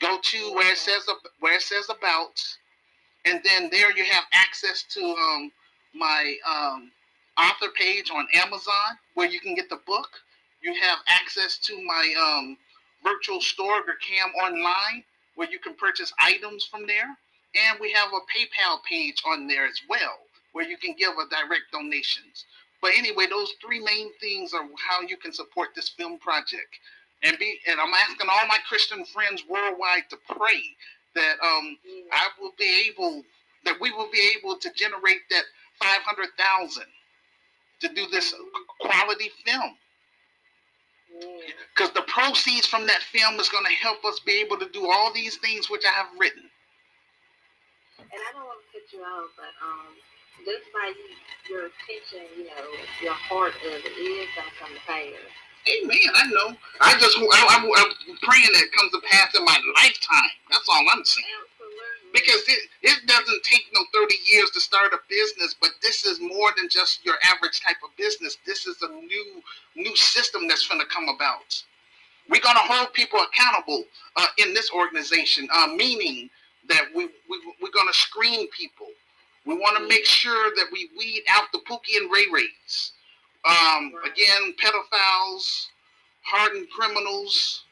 Go 0.00 0.18
to 0.20 0.52
where 0.54 0.72
it 0.72 0.78
says 0.78 1.08
where 1.38 1.54
it 1.54 1.62
says 1.62 1.88
about, 1.88 2.42
and 3.24 3.40
then 3.44 3.68
there 3.70 3.96
you 3.96 4.04
have 4.04 4.24
access 4.32 4.84
to 4.90 5.00
um, 5.00 5.52
my 5.94 6.34
um, 6.46 6.90
author 7.38 7.68
page 7.76 8.10
on 8.10 8.26
Amazon 8.34 8.98
where 9.14 9.28
you 9.28 9.40
can 9.40 9.54
get 9.54 9.70
the 9.70 9.80
book. 9.86 10.08
You 10.62 10.74
have 10.74 10.98
access 11.08 11.58
to 11.58 11.82
my 11.84 12.14
um, 12.20 12.58
virtual 13.04 13.40
store, 13.40 13.80
or 13.80 13.96
Cam 14.06 14.30
Online, 14.42 15.04
where 15.36 15.50
you 15.50 15.58
can 15.58 15.74
purchase 15.74 16.12
items 16.20 16.64
from 16.66 16.86
there. 16.86 17.06
And 17.56 17.78
we 17.80 17.92
have 17.92 18.10
a 18.12 18.20
PayPal 18.32 18.82
page 18.84 19.22
on 19.26 19.46
there 19.48 19.66
as 19.66 19.80
well 19.88 20.18
where 20.52 20.68
you 20.68 20.76
can 20.78 20.94
give 20.98 21.12
a 21.12 21.28
direct 21.30 21.72
donations. 21.72 22.46
But 22.82 22.92
anyway, 22.96 23.26
those 23.30 23.54
three 23.64 23.80
main 23.80 24.10
things 24.20 24.54
are 24.54 24.64
how 24.88 25.02
you 25.02 25.16
can 25.16 25.32
support 25.32 25.70
this 25.74 25.88
film 25.90 26.18
project. 26.18 26.78
And 27.24 27.38
be 27.38 27.58
and 27.68 27.80
I'm 27.80 27.94
asking 27.94 28.28
all 28.30 28.46
my 28.48 28.58
Christian 28.68 29.04
friends 29.04 29.44
worldwide 29.48 30.10
to 30.10 30.18
pray 30.28 30.62
that 31.16 31.36
um 31.42 31.78
I 32.12 32.28
will 32.40 32.52
be 32.58 32.88
able 32.88 33.24
that 33.64 33.80
we 33.80 33.92
will 33.92 34.10
be 34.12 34.32
able 34.38 34.56
to 34.56 34.70
generate 34.74 35.28
that 35.30 35.44
five 35.82 36.02
hundred 36.02 36.28
thousand 36.38 36.86
to 37.80 37.88
do 37.94 38.06
this 38.10 38.34
quality 38.80 39.30
film. 39.44 39.76
Because 41.74 41.92
the 41.94 42.02
proceeds 42.06 42.66
from 42.66 42.86
that 42.86 43.02
film 43.02 43.40
is 43.40 43.48
going 43.48 43.64
to 43.64 43.72
help 43.72 44.04
us 44.04 44.20
be 44.20 44.40
able 44.40 44.58
to 44.58 44.68
do 44.70 44.86
all 44.90 45.12
these 45.12 45.36
things 45.36 45.70
which 45.70 45.84
I 45.84 45.90
have 45.90 46.08
written. 46.18 46.44
And 47.98 48.20
I 48.22 48.30
don't 48.32 48.44
want 48.46 48.60
to 48.62 48.68
put 48.72 48.86
you 48.92 49.02
out, 49.02 49.28
but 49.36 49.52
um, 49.64 49.92
just 50.44 50.70
by 50.72 50.92
you, 50.94 51.10
your 51.50 51.66
attention, 51.66 52.24
you 52.36 52.44
know, 52.44 52.66
your 53.02 53.14
heart 53.14 53.54
of 53.56 53.84
it 53.84 53.94
is 53.98 54.28
going 54.36 54.48
to 54.48 54.56
come 54.60 54.72
to 54.72 54.82
pass. 54.86 55.18
Amen. 55.68 56.08
I 56.14 56.24
know. 56.30 56.56
I 56.80 56.96
just 56.96 57.18
I, 57.18 57.60
am 57.60 57.68
praying 58.22 58.52
that 58.54 58.62
it 58.64 58.72
comes 58.72 58.92
to 58.92 59.00
pass 59.10 59.34
in 59.34 59.44
my 59.44 59.58
lifetime. 59.76 60.32
That's 60.50 60.68
all 60.68 60.84
I'm 60.92 61.04
saying. 61.04 61.26
Absolutely. 61.28 61.57
Because 62.18 62.42
it, 62.48 62.58
it 62.82 63.06
doesn't 63.06 63.42
take 63.44 63.66
no 63.72 63.80
30 63.94 64.14
years 64.32 64.50
to 64.50 64.60
start 64.60 64.92
a 64.92 64.98
business, 65.08 65.54
but 65.60 65.70
this 65.82 66.04
is 66.04 66.20
more 66.20 66.50
than 66.56 66.68
just 66.68 67.04
your 67.04 67.14
average 67.32 67.60
type 67.60 67.76
of 67.84 67.96
business. 67.96 68.38
This 68.44 68.66
is 68.66 68.76
a 68.82 68.88
new 68.88 69.42
new 69.76 69.94
system 69.96 70.48
that's 70.48 70.66
going 70.66 70.80
to 70.80 70.86
come 70.86 71.08
about. 71.08 71.62
We're 72.28 72.40
going 72.42 72.56
to 72.56 72.62
hold 72.62 72.92
people 72.92 73.20
accountable 73.20 73.84
uh, 74.16 74.26
in 74.38 74.52
this 74.52 74.70
organization, 74.72 75.48
uh, 75.54 75.68
meaning 75.68 76.28
that 76.68 76.86
we, 76.94 77.06
we, 77.06 77.40
we're 77.62 77.70
going 77.70 77.88
to 77.88 77.98
screen 77.98 78.48
people. 78.50 78.88
We 79.46 79.54
want 79.56 79.78
to 79.78 79.88
make 79.88 80.04
sure 80.04 80.50
that 80.56 80.66
we 80.72 80.90
weed 80.98 81.22
out 81.30 81.44
the 81.52 81.60
Pookie 81.60 81.96
and 81.96 82.10
Ray 82.12 82.26
Rays. 82.32 82.92
Um, 83.48 83.92
again, 84.04 84.54
pedophiles, 84.62 85.68
hardened 86.22 86.68
criminals, 86.70 87.64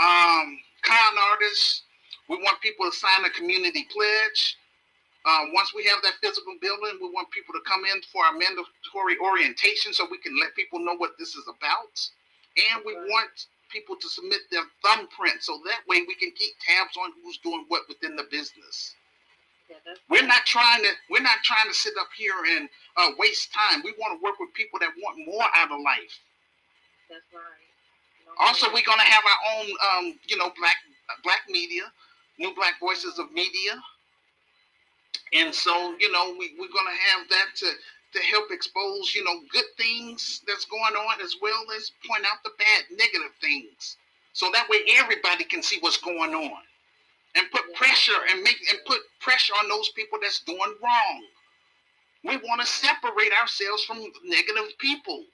um, 0.00 0.58
con 0.82 1.14
artists. 1.30 1.83
We 2.28 2.36
want 2.38 2.60
people 2.60 2.90
to 2.90 2.96
sign 2.96 3.24
a 3.24 3.30
community 3.30 3.86
pledge. 3.92 4.56
Uh, 5.26 5.52
once 5.52 5.72
we 5.74 5.84
have 5.84 6.02
that 6.02 6.20
physical 6.22 6.54
building, 6.60 6.98
we 7.00 7.08
want 7.10 7.30
people 7.30 7.54
to 7.54 7.60
come 7.66 7.84
in 7.84 8.00
for 8.12 8.24
our 8.24 8.32
mandatory 8.32 9.16
orientation 9.20 9.92
so 9.92 10.06
we 10.10 10.18
can 10.18 10.38
let 10.40 10.54
people 10.54 10.80
know 10.80 10.96
what 10.96 11.16
this 11.18 11.34
is 11.34 11.44
about. 11.48 11.96
And 12.56 12.84
we 12.84 12.94
want 12.94 13.46
people 13.72 13.96
to 13.96 14.08
submit 14.08 14.40
their 14.50 14.64
thumbprint 14.84 15.42
so 15.42 15.60
that 15.64 15.80
way 15.88 16.04
we 16.06 16.14
can 16.14 16.30
keep 16.36 16.54
tabs 16.60 16.96
on 16.96 17.10
who's 17.22 17.38
doing 17.38 17.64
what 17.68 17.82
within 17.88 18.16
the 18.16 18.24
business 18.30 18.94
we're 20.10 20.26
not 20.26 20.44
trying 20.46 20.82
to 20.82 20.90
we're 21.10 21.22
not 21.22 21.42
trying 21.42 21.68
to 21.68 21.74
sit 21.74 21.94
up 22.00 22.08
here 22.16 22.36
and 22.56 22.68
uh, 22.96 23.10
waste 23.18 23.52
time. 23.52 23.82
We 23.84 23.94
want 23.98 24.18
to 24.18 24.24
work 24.24 24.38
with 24.38 24.52
people 24.54 24.78
that 24.80 24.90
want 25.02 25.18
more 25.26 25.44
out 25.56 25.72
of 25.72 25.80
life. 25.80 26.14
That's 27.10 27.24
right. 27.32 27.64
No 28.26 28.46
also, 28.46 28.68
we're 28.72 28.86
gonna 28.86 29.02
have 29.02 29.24
our 29.24 29.40
own, 29.58 29.68
um, 29.88 30.18
you 30.28 30.36
know, 30.36 30.52
black 30.58 30.76
black 31.22 31.42
media, 31.48 31.84
new 32.38 32.54
black 32.54 32.80
voices 32.80 33.18
of 33.18 33.32
media, 33.32 33.72
and 35.32 35.54
so 35.54 35.94
you 35.98 36.10
know 36.12 36.34
we 36.38 36.54
we're 36.58 36.68
gonna 36.68 36.96
have 37.12 37.28
that 37.28 37.46
to 37.56 37.66
to 38.12 38.20
help 38.30 38.50
expose 38.50 39.14
you 39.14 39.24
know 39.24 39.40
good 39.52 39.64
things 39.76 40.42
that's 40.46 40.64
going 40.66 40.94
on 40.94 41.20
as 41.20 41.36
well 41.42 41.64
as 41.76 41.90
point 42.08 42.24
out 42.30 42.38
the 42.44 42.50
bad 42.58 42.84
negative 42.90 43.34
things, 43.40 43.96
so 44.32 44.50
that 44.52 44.68
way 44.68 44.78
everybody 44.96 45.44
can 45.44 45.62
see 45.62 45.78
what's 45.80 45.98
going 45.98 46.34
on 46.34 46.62
and 47.36 47.50
put 47.50 47.62
pressure 47.74 48.20
and 48.30 48.42
make 48.42 48.58
and 48.70 48.78
put 48.86 49.00
pressure 49.20 49.54
on 49.62 49.68
those 49.68 49.90
people 49.90 50.18
that's 50.22 50.40
doing 50.42 50.74
wrong. 50.82 51.24
We 52.24 52.36
want 52.38 52.60
to 52.60 52.66
separate 52.66 53.32
ourselves 53.40 53.84
from 53.84 53.98
negative 54.24 54.78
people, 54.78 55.24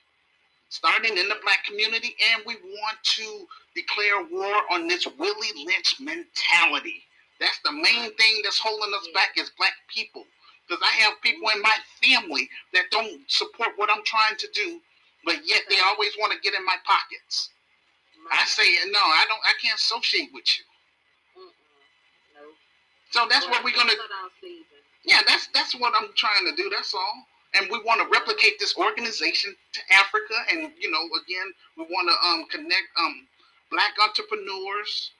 starting 0.71 1.19
in 1.19 1.29
the 1.29 1.37
black 1.43 1.65
community, 1.67 2.17
and 2.33 2.43
we 2.47 2.55
want 2.55 2.97
to 3.03 3.47
declare 3.75 4.25
war 4.31 4.55
on 4.71 4.89
this 4.89 5.07
Willie 5.19 5.67
Lynch 5.67 6.01
mentality. 6.01 7.03
That's 7.39 7.59
the 7.65 7.73
main 7.73 8.15
thing 8.15 8.41
that's 8.43 8.59
holding 8.59 8.95
us 8.95 9.09
back 9.13 9.37
as 9.39 9.51
black 9.59 9.75
people. 9.93 10.25
Because 10.67 10.83
I 10.87 10.95
have 11.03 11.21
people 11.23 11.49
in 11.55 11.61
my 11.63 11.75
family 12.03 12.49
that 12.73 12.85
don't 12.93 13.21
support 13.27 13.71
what 13.77 13.91
I'm 13.91 14.05
trying 14.05 14.37
to 14.39 14.49
do, 14.55 14.81
but 15.25 15.37
yet 15.45 15.63
they 15.69 15.79
always 15.85 16.13
want 16.19 16.33
to 16.33 16.39
get 16.41 16.55
in 16.55 16.65
my 16.65 16.77
pockets. 16.87 17.51
I 18.31 18.45
say, 18.45 18.63
no, 18.91 19.01
I 19.01 19.25
don't. 19.27 19.41
I 19.43 19.55
can't 19.61 19.79
associate 19.79 20.31
with 20.33 20.45
you. 20.47 20.65
So 23.11 23.27
that's 23.29 23.47
what 23.49 23.65
we're 23.65 23.75
gonna. 23.75 23.95
Yeah, 25.05 25.23
that's 25.27 25.49
that's 25.53 25.75
what 25.75 25.95
I'm 25.99 26.11
trying 26.15 26.45
to 26.47 26.55
do. 26.55 26.71
That's 26.71 26.95
all. 26.95 27.27
And 27.55 27.69
we 27.71 27.79
want 27.85 28.01
to 28.03 28.09
replicate 28.09 28.59
this 28.61 28.77
organization 28.79 29.57
to 29.73 29.81
Africa, 29.93 30.35
and 30.53 30.73
you 30.79 30.91
know, 30.91 31.03
again, 31.25 31.49
we 31.79 31.85
want 31.91 32.09
to 32.11 32.17
um, 32.29 32.47
connect 32.51 32.89
um, 32.99 33.27
black 33.71 33.95
entrepreneurs 34.03 35.13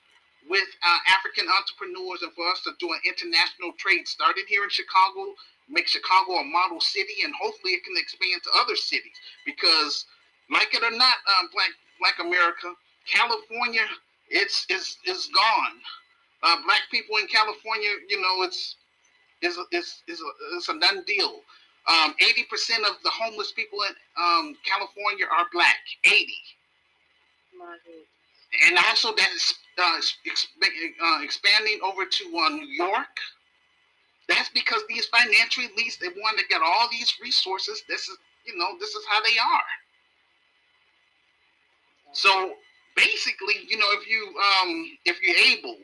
with 0.49 0.67
uh, 0.83 0.99
African 1.09 1.47
entrepreneurs, 1.49 2.23
and 2.23 2.33
for 2.33 2.47
us 2.49 2.61
to 2.63 2.71
do 2.79 2.91
an 2.93 3.01
international 3.05 3.73
trade. 3.77 4.07
Started 4.07 4.45
here 4.47 4.63
in 4.63 4.69
Chicago, 4.71 5.35
make 5.69 5.87
Chicago 5.87 6.39
a 6.39 6.45
model 6.45 6.81
city, 6.81 7.23
and 7.23 7.33
hopefully 7.39 7.73
it 7.73 7.83
can 7.83 7.95
expand 7.97 8.41
to 8.43 8.51
other 8.61 8.75
cities. 8.75 9.17
Because, 9.45 10.05
like 10.51 10.73
it 10.73 10.83
or 10.83 10.91
not, 10.95 11.17
um, 11.39 11.49
Black 11.53 11.71
Black 11.99 12.17
America, 12.19 12.73
California, 13.11 13.85
it's 14.29 14.65
is 14.69 14.97
is 15.05 15.27
gone 15.35 15.81
Uh, 16.43 16.57
black 16.65 16.83
people 16.91 17.17
in 17.17 17.27
California, 17.27 17.91
you 18.09 18.21
know, 18.21 18.43
it's 18.43 18.77
is 19.41 19.59
is 19.71 20.03
is 20.07 20.21
a, 20.21 20.57
it's 20.57 20.69
a 20.69 20.79
done 20.79 21.03
deal. 21.05 21.41
Um, 21.87 22.13
80% 22.21 22.79
of 22.89 23.01
the 23.03 23.09
homeless 23.09 23.51
people 23.53 23.79
in 23.83 23.95
um, 24.21 24.55
California 24.63 25.25
are 25.25 25.45
black. 25.51 25.81
80. 26.03 26.27
My. 27.57 27.77
And 28.67 28.77
also 28.89 29.13
that's 29.15 29.55
uh, 29.77 29.99
exp- 30.27 30.61
uh, 31.01 31.23
expanding 31.23 31.79
over 31.83 32.05
to 32.05 32.37
uh, 32.37 32.49
New 32.49 32.67
York. 32.67 33.17
That's 34.27 34.49
because 34.49 34.81
these 34.87 35.05
financial 35.07 35.63
elites, 35.63 35.97
they 35.99 36.07
want 36.07 36.37
to 36.37 36.45
get 36.47 36.61
all 36.61 36.87
these 36.91 37.13
resources. 37.21 37.83
This 37.89 38.07
is, 38.07 38.17
you 38.45 38.57
know, 38.57 38.77
this 38.79 38.91
is 38.91 39.03
how 39.09 39.21
they 39.21 39.37
are. 39.37 39.71
So 42.13 42.53
basically, 42.95 43.55
you 43.67 43.77
know, 43.77 43.87
if 43.91 44.07
you 44.07 44.33
um 44.37 44.97
if 45.05 45.21
you're 45.21 45.35
able, 45.35 45.77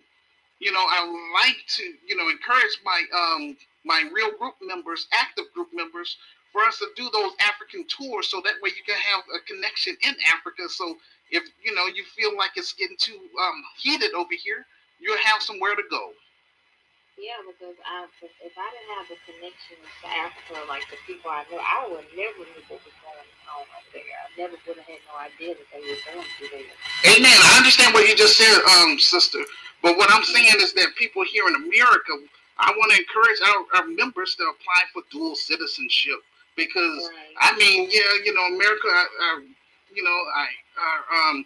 you 0.60 0.71
know, 0.71 0.86
I 0.89 1.05
would 1.05 1.33
like 1.43 1.57
to, 1.77 1.83
you 2.07 2.15
know, 2.15 2.29
encourage 2.29 2.79
my 2.83 3.03
um 3.15 3.57
my 3.88 4.04
real 4.13 4.38
group 4.38 4.56
members, 4.62 5.08
active 5.13 5.45
group 5.56 5.69
members, 5.73 6.17
for 6.52 6.62
us 6.63 6.78
to 6.80 6.88
do 6.95 7.10
those 7.12 7.32
African 7.39 7.88
tours 7.88 8.28
so 8.30 8.41
that 8.43 8.60
way 8.62 8.71
you 8.76 8.84
can 8.86 9.00
have 9.00 9.23
a 9.34 9.39
connection 9.47 9.95
in 10.04 10.15
Africa. 10.28 10.67
So 10.69 10.97
if 11.32 11.43
you 11.63 11.73
know 11.73 11.88
you 11.88 12.04
feel 12.15 12.36
like 12.38 12.52
it's 12.56 12.73
getting 12.73 12.97
too 13.00 13.17
um 13.17 13.63
heated 13.80 14.13
over 14.13 14.36
here, 14.36 14.67
you'll 15.00 15.17
have 15.17 15.41
somewhere 15.41 15.76
to 15.76 15.84
go. 15.89 16.12
Yeah, 17.17 17.41
because 17.50 17.73
I, 17.82 18.06
if 18.45 18.54
I 18.54 18.67
didn't 18.78 18.93
have 18.93 19.10
the 19.10 19.17
connection 19.26 19.82
to 19.82 20.06
Africa, 20.06 20.62
like 20.69 20.86
the 20.93 21.02
people 21.10 21.34
I 21.34 21.50
know, 21.50 21.58
I 21.58 21.89
would 21.89 22.06
never 22.13 22.45
knew 22.45 22.62
what 22.69 22.78
was 22.86 22.93
going 23.02 23.26
on 23.50 23.65
over 23.65 23.89
there. 23.89 24.06
I 24.06 24.30
never 24.38 24.54
would 24.54 24.78
have 24.78 24.86
had 24.86 25.02
no 25.10 25.17
idea 25.17 25.58
that 25.58 25.65
they 25.73 25.82
were 25.82 25.97
going 26.06 26.30
through 26.38 26.54
there. 26.54 26.78
Amen. 27.10 27.34
I 27.34 27.58
understand 27.58 27.97
what 27.97 28.06
you 28.06 28.13
just 28.13 28.38
said, 28.38 28.62
um, 28.69 29.02
sister. 29.02 29.41
But 29.82 29.97
what 29.97 30.13
I'm 30.13 30.21
saying 30.30 30.62
is 30.62 30.78
that 30.78 30.93
people 30.93 31.26
here 31.26 31.50
in 31.50 31.58
America, 31.58 32.21
I 32.59 32.71
want 32.71 32.91
to 32.93 32.97
encourage 32.99 33.39
our, 33.49 33.81
our 33.81 33.87
members 33.87 34.35
to 34.35 34.43
apply 34.43 34.81
for 34.93 35.03
dual 35.11 35.35
citizenship 35.35 36.19
because 36.55 37.09
Right. 37.09 37.53
I 37.53 37.57
mean, 37.57 37.89
yeah, 37.91 38.01
you 38.25 38.33
know, 38.33 38.55
America, 38.55 38.87
uh, 38.89 39.39
you 39.93 40.03
know, 40.03 40.17
I, 40.35 40.47
our 40.81 41.29
um, 41.31 41.45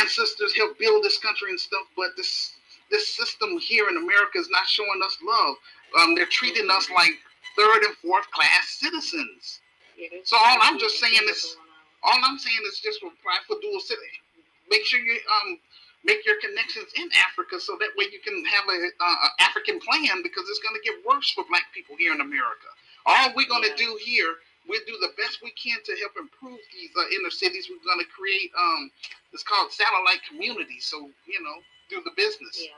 ancestors 0.00 0.54
helped 0.56 0.78
build 0.78 1.04
this 1.04 1.18
country 1.18 1.50
and 1.50 1.60
stuff, 1.60 1.86
but 1.96 2.16
this 2.16 2.54
this 2.90 3.08
system 3.14 3.56
here 3.58 3.88
in 3.88 3.96
America 3.98 4.38
is 4.38 4.48
not 4.50 4.66
showing 4.66 5.00
us 5.04 5.16
love. 5.24 5.54
Um, 6.00 6.14
they're 6.16 6.26
treating 6.26 6.68
us 6.70 6.90
like 6.90 7.12
third 7.56 7.84
and 7.84 7.94
fourth 7.98 8.28
class 8.32 8.78
citizens. 8.80 9.60
Yeah, 9.96 10.08
So 10.24 10.36
all 10.36 10.58
I'm 10.60 10.78
just 10.78 10.98
saying 10.98 11.20
is- 11.28 11.56
All 12.02 12.18
I'm 12.24 12.38
saying 12.38 12.62
is 12.66 12.80
just 12.80 12.98
apply 13.02 13.38
for 13.46 13.56
dual 13.60 13.78
citizenship. 13.80 14.24
Make 14.70 14.84
sure 14.86 15.00
you 15.00 15.20
um 15.42 15.58
make 16.04 16.24
your 16.24 16.36
connections 16.40 16.88
in 16.96 17.08
Africa 17.28 17.60
so 17.60 17.76
that 17.80 17.92
way 17.96 18.06
you 18.12 18.20
can 18.24 18.44
have 18.46 18.64
a, 18.68 18.78
uh, 19.00 19.18
a 19.28 19.30
African 19.42 19.78
plan 19.80 20.22
because 20.22 20.48
it's 20.48 20.60
going 20.64 20.76
to 20.76 20.84
get 20.84 20.96
worse 21.04 21.30
for 21.32 21.44
Black 21.48 21.68
people 21.74 21.96
here 21.98 22.14
in 22.14 22.20
America. 22.20 22.68
All 23.06 23.32
we're 23.36 23.48
going 23.48 23.64
to 23.64 23.70
Yeah. 23.76 23.86
do 23.88 23.98
here, 24.00 24.34
we'll 24.68 24.84
do 24.86 24.96
the 25.00 25.12
best 25.16 25.40
we 25.42 25.50
can 25.52 25.78
to 25.84 25.92
help 26.00 26.16
improve 26.18 26.60
these 26.72 26.90
uh, 26.96 27.08
inner 27.16 27.30
cities. 27.30 27.68
We're 27.68 27.84
going 27.84 28.04
to 28.04 28.10
create 28.12 28.50
um 28.58 28.90
it's 29.32 29.42
called 29.44 29.72
satellite 29.72 30.20
communities. 30.28 30.86
So 30.86 31.10
you 31.26 31.40
know 31.42 31.56
do 31.88 32.02
the 32.04 32.12
business. 32.16 32.60
Yeah. 32.64 32.76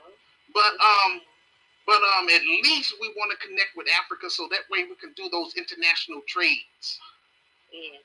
But 0.53 0.73
um 0.83 1.21
but 1.87 2.01
um 2.17 2.29
at 2.29 2.43
least 2.63 2.95
we 3.01 3.09
want 3.17 3.31
to 3.31 3.37
connect 3.47 3.75
with 3.75 3.87
Africa 3.91 4.29
so 4.29 4.47
that 4.51 4.67
way 4.71 4.83
we 4.85 4.95
can 4.95 5.13
do 5.15 5.29
those 5.31 5.55
international 5.55 6.21
trades. 6.27 6.99
Yeah. 7.71 7.99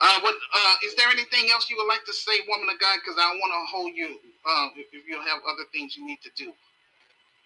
Uh, 0.00 0.20
what 0.22 0.34
uh, 0.34 0.76
is 0.86 0.94
there 0.94 1.10
anything 1.10 1.50
else 1.50 1.66
you 1.70 1.76
would 1.76 1.90
like 1.90 2.04
to 2.06 2.14
say, 2.14 2.38
woman 2.46 2.70
of 2.70 2.78
God? 2.78 3.02
Because 3.02 3.18
I 3.18 3.34
want 3.34 3.50
to 3.50 3.62
hold 3.66 3.92
you. 3.98 4.22
Uh, 4.46 4.70
if, 4.78 4.86
if 4.94 5.02
you 5.10 5.18
have 5.18 5.42
other 5.42 5.66
things 5.74 5.96
you 5.98 6.06
need 6.06 6.22
to 6.22 6.30
do. 6.38 6.54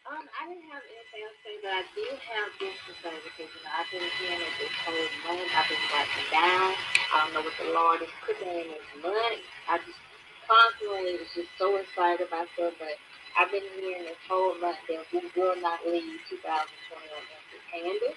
Um, 0.04 0.26
I 0.36 0.50
didn't 0.50 0.66
have 0.68 0.82
anything 0.84 1.22
else 1.24 1.38
to 1.40 1.42
say, 1.46 1.56
but 1.62 1.72
I 1.72 1.82
do 1.94 2.04
have 2.12 2.50
this 2.60 2.76
to 2.90 2.92
say 3.00 3.14
because 3.22 3.48
you 3.48 3.62
know 3.64 3.72
I've 3.72 3.88
been 3.88 4.04
hearing 4.20 4.42
it 4.42 4.54
this 4.60 4.74
whole 4.84 5.08
month. 5.24 5.48
I've 5.54 5.68
been 5.70 5.84
writing 5.94 6.28
down. 6.28 6.70
I 6.76 7.14
don't 7.24 7.32
know 7.38 7.44
what 7.46 7.56
the 7.56 7.70
Lord 7.72 8.02
is 8.04 8.12
cooking 8.26 8.50
in 8.50 8.68
this 8.68 8.88
month. 9.00 9.40
I 9.70 9.80
just 9.80 10.00
constantly 10.44 11.22
was 11.22 11.30
just 11.32 11.52
so 11.56 11.78
excited 11.80 12.26
about 12.28 12.50
stuff, 12.58 12.76
but 12.82 13.00
I've 13.38 13.48
been 13.54 13.64
hearing 13.80 14.04
this 14.04 14.20
whole 14.28 14.58
month 14.60 14.82
that 14.90 15.06
we 15.14 15.24
will 15.38 15.56
not 15.62 15.80
leave 15.86 16.20
2021 16.28 16.36
empty-handed. 16.36 18.16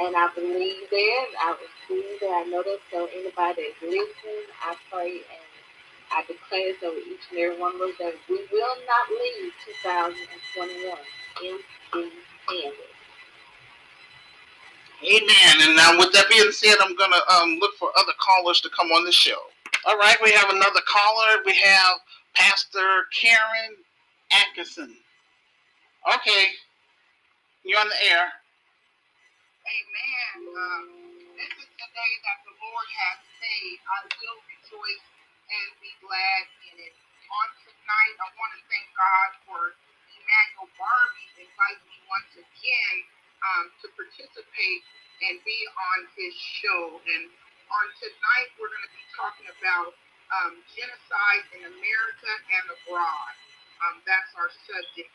And 0.00 0.16
I 0.16 0.28
believe 0.34 0.88
that. 0.90 1.26
I 1.44 1.56
receive 1.60 2.20
that. 2.20 2.44
I 2.46 2.50
know 2.50 2.62
that. 2.62 2.78
So 2.90 3.06
anybody 3.12 3.68
that's 3.68 3.82
listening, 3.82 4.48
I 4.64 4.74
pray 4.90 5.12
and 5.12 5.46
I 6.12 6.22
declare 6.26 6.72
so 6.80 6.92
each 6.96 7.20
and 7.30 7.38
every 7.38 7.60
one 7.60 7.74
of 7.76 7.82
us 7.82 7.94
that 8.00 8.14
we 8.28 8.36
will 8.50 8.76
not 8.88 9.06
leave 9.10 9.52
2021 9.84 10.96
empty-handed. 11.44 12.90
Amen. 15.04 15.68
And 15.68 15.76
now, 15.76 15.98
with 15.98 16.12
that 16.12 16.28
being 16.30 16.50
said, 16.52 16.76
I'm 16.80 16.96
gonna 16.96 17.20
um, 17.40 17.58
look 17.60 17.74
for 17.76 17.90
other 17.98 18.12
callers 18.18 18.60
to 18.62 18.70
come 18.70 18.88
on 18.92 19.04
the 19.04 19.12
show. 19.12 19.38
All 19.86 19.96
right, 19.96 20.16
we 20.22 20.32
have 20.32 20.50
another 20.50 20.80
caller. 20.86 21.42
We 21.46 21.54
have 21.56 21.96
Pastor 22.34 23.06
Karen 23.18 23.76
Atkinson. 24.32 24.94
Okay, 26.14 26.46
you're 27.64 27.80
on 27.80 27.88
the 27.88 28.10
air. 28.10 28.28
Amen. 29.70 30.50
Um, 30.50 30.86
this 31.38 31.52
is 31.62 31.70
the 31.78 31.88
day 31.94 32.12
that 32.26 32.38
the 32.42 32.54
Lord 32.58 32.88
has 32.90 33.18
made. 33.38 33.78
I 33.86 33.98
will 34.02 34.40
rejoice 34.50 35.06
and 35.46 35.68
be 35.78 35.94
glad 36.02 36.42
in 36.66 36.90
it. 36.90 36.94
On 37.30 37.48
tonight, 37.62 38.16
I 38.18 38.28
want 38.34 38.50
to 38.58 38.62
thank 38.66 38.90
God 38.98 39.30
for 39.46 39.60
Emmanuel 40.10 40.74
Barbee 40.74 41.46
inviting 41.46 41.86
me 41.86 41.98
once 42.10 42.32
again 42.34 42.96
um, 43.46 43.64
to 43.78 43.86
participate 43.94 44.82
and 45.22 45.38
be 45.46 45.58
on 45.94 45.98
his 46.18 46.34
show. 46.34 46.98
And 47.06 47.30
on 47.70 47.86
tonight, 48.02 48.50
we're 48.58 48.74
going 48.74 48.86
to 48.90 48.94
be 48.98 49.06
talking 49.14 49.48
about 49.54 49.94
um, 50.34 50.58
genocide 50.74 51.46
in 51.54 51.62
America 51.70 52.32
and 52.58 52.64
abroad. 52.74 53.34
Um, 53.86 54.02
that's 54.02 54.34
our 54.34 54.50
subject. 54.66 55.14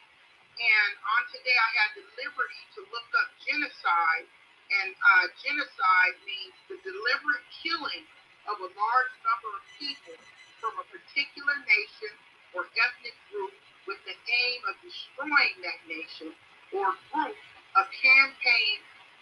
And 0.55 0.91
on 1.03 1.21
today, 1.35 1.51
I 1.59 1.69
had 1.83 1.91
the 1.99 2.07
liberty 2.23 2.63
to 2.79 2.87
look 2.95 3.07
up 3.19 3.27
genocide 3.43 4.31
and 4.71 4.89
uh, 4.97 5.25
genocide 5.45 6.15
means 6.25 6.56
the 6.69 6.78
deliberate 6.82 7.45
killing 7.62 8.06
of 8.49 8.58
a 8.62 8.69
large 8.69 9.13
number 9.21 9.49
of 9.58 9.63
people 9.78 10.17
from 10.62 10.73
a 10.82 10.86
particular 10.89 11.56
nation 11.65 12.13
or 12.58 12.65
ethnic 12.65 13.17
group 13.30 13.54
with 13.86 14.01
the 14.10 14.17
aim 14.17 14.60
of 14.65 14.73
destroying 14.82 15.56
that 15.62 15.80
nation 15.86 16.34
or 16.73 16.89
group, 17.13 17.38
a 17.78 17.84
campaign, 17.86 18.78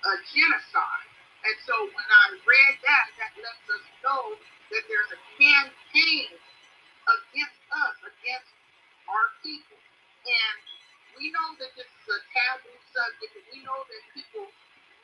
a 0.08 0.14
genocide. 0.32 1.10
And 1.44 1.58
so 1.68 1.76
when 1.76 2.08
I 2.08 2.26
read 2.48 2.76
that, 2.88 3.08
that 3.20 3.34
lets 3.36 3.66
us 3.68 3.86
know 4.00 4.40
that 4.72 4.84
there's 4.88 5.12
a 5.12 5.22
campaign 5.36 6.32
against 7.04 7.60
us, 7.68 7.96
against 8.08 8.54
our 9.12 9.28
people. 9.44 9.80
And 10.24 10.56
we 11.20 11.36
know 11.36 11.50
that 11.60 11.72
this 11.76 11.88
is 11.88 12.08
a 12.08 12.20
taboo 12.32 12.80
subject, 12.96 13.32
and 13.36 13.48
we 13.52 13.60
know 13.68 13.80
that 13.84 14.02
people 14.16 14.48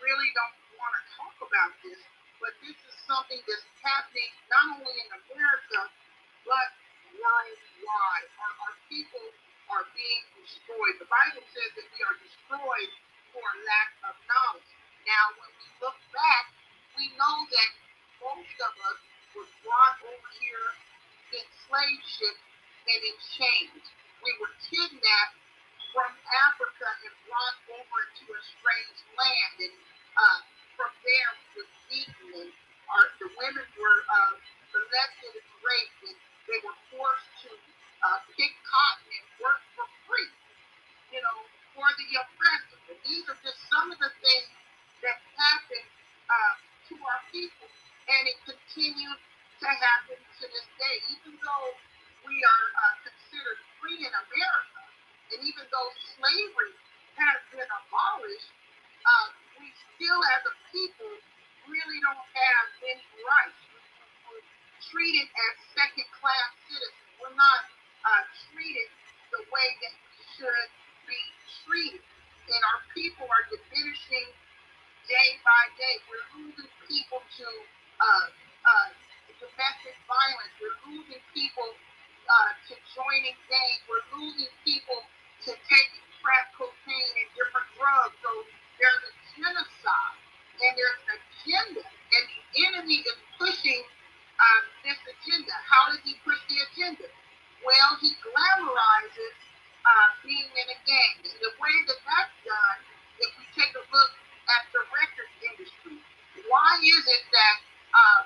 really 0.03 0.29
don't 0.35 0.57
want 0.79 0.93
to 0.95 1.03
talk 1.19 1.35
about 1.43 1.71
this, 1.83 1.99
but 2.39 2.55
this 2.63 2.75
is 2.75 2.95
something 3.07 3.39
that's 3.43 3.67
happening 3.83 4.29
not 4.47 4.79
only 4.79 4.95
in 4.95 5.09
America, 5.27 5.79
but 6.47 6.69
worldwide. 7.15 8.27
Our, 8.39 8.53
our 8.69 8.75
people 8.87 9.25
are 9.69 9.85
being 9.93 10.23
destroyed. 10.39 10.95
The 11.03 11.09
Bible 11.11 11.43
says 11.51 11.71
that 11.77 11.87
we 11.91 11.99
are 12.03 12.17
destroyed 12.19 12.91
for 13.35 13.43
lack 13.43 13.89
of 14.09 14.15
knowledge. 14.25 14.71
Now, 15.05 15.25
when 15.37 15.51
we 15.59 15.67
look 15.83 15.99
back, 16.15 16.45
we 16.97 17.11
know 17.15 17.37
that 17.49 17.71
most 18.23 18.55
of 18.61 18.73
us 18.89 18.99
were 19.35 19.49
brought 19.63 19.97
over 20.05 20.29
here 20.39 20.69
in 21.39 21.45
slave 21.67 22.01
ships 22.05 22.43
and 22.89 22.99
in 23.03 23.17
chains. 23.37 23.83
We 24.25 24.31
were 24.41 24.53
kidnapped 24.67 25.38
from 25.93 26.11
Africa 26.49 26.87
and 27.05 27.13
brought 27.25 27.57
over 27.73 27.97
into 28.13 28.25
a 28.31 28.41
strange 28.57 28.99
land. 29.17 29.55
And 29.69 29.75
uh, 30.15 30.39
from 30.77 30.91
there, 31.03 31.31
were 31.57 31.69
beaten, 31.89 32.29
and 32.45 32.51
our, 32.93 33.05
the 33.19 33.29
women 33.35 33.67
were 33.77 33.99
uh, 34.05 34.33
molested 34.73 35.33
and 35.37 35.49
raped, 35.65 35.99
and 36.09 36.17
they 36.47 36.59
were 36.65 36.77
forced 36.93 37.31
to 37.45 37.51
uh, 38.05 38.19
pick 38.37 38.53
cotton 38.63 39.09
and 39.11 39.27
work 39.43 39.61
for 39.75 39.87
free, 40.07 40.29
agenda? 96.79 97.11
Well, 97.59 97.91
he 97.99 98.15
glamorizes 98.23 99.35
uh, 99.83 100.07
being 100.23 100.47
in 100.47 100.67
a 100.71 100.79
gang. 100.87 101.13
And 101.27 101.37
the 101.43 101.51
way 101.59 101.75
that 101.91 101.99
that's 102.07 102.35
done, 102.47 102.79
if 103.19 103.31
we 103.35 103.43
take 103.51 103.75
a 103.75 103.83
look 103.83 104.11
at 104.47 104.63
the 104.71 104.81
record 104.95 105.29
industry, 105.43 105.99
why 106.47 106.71
is 106.79 107.03
it 107.03 107.23
that 107.35 107.57
uh, 107.91 108.21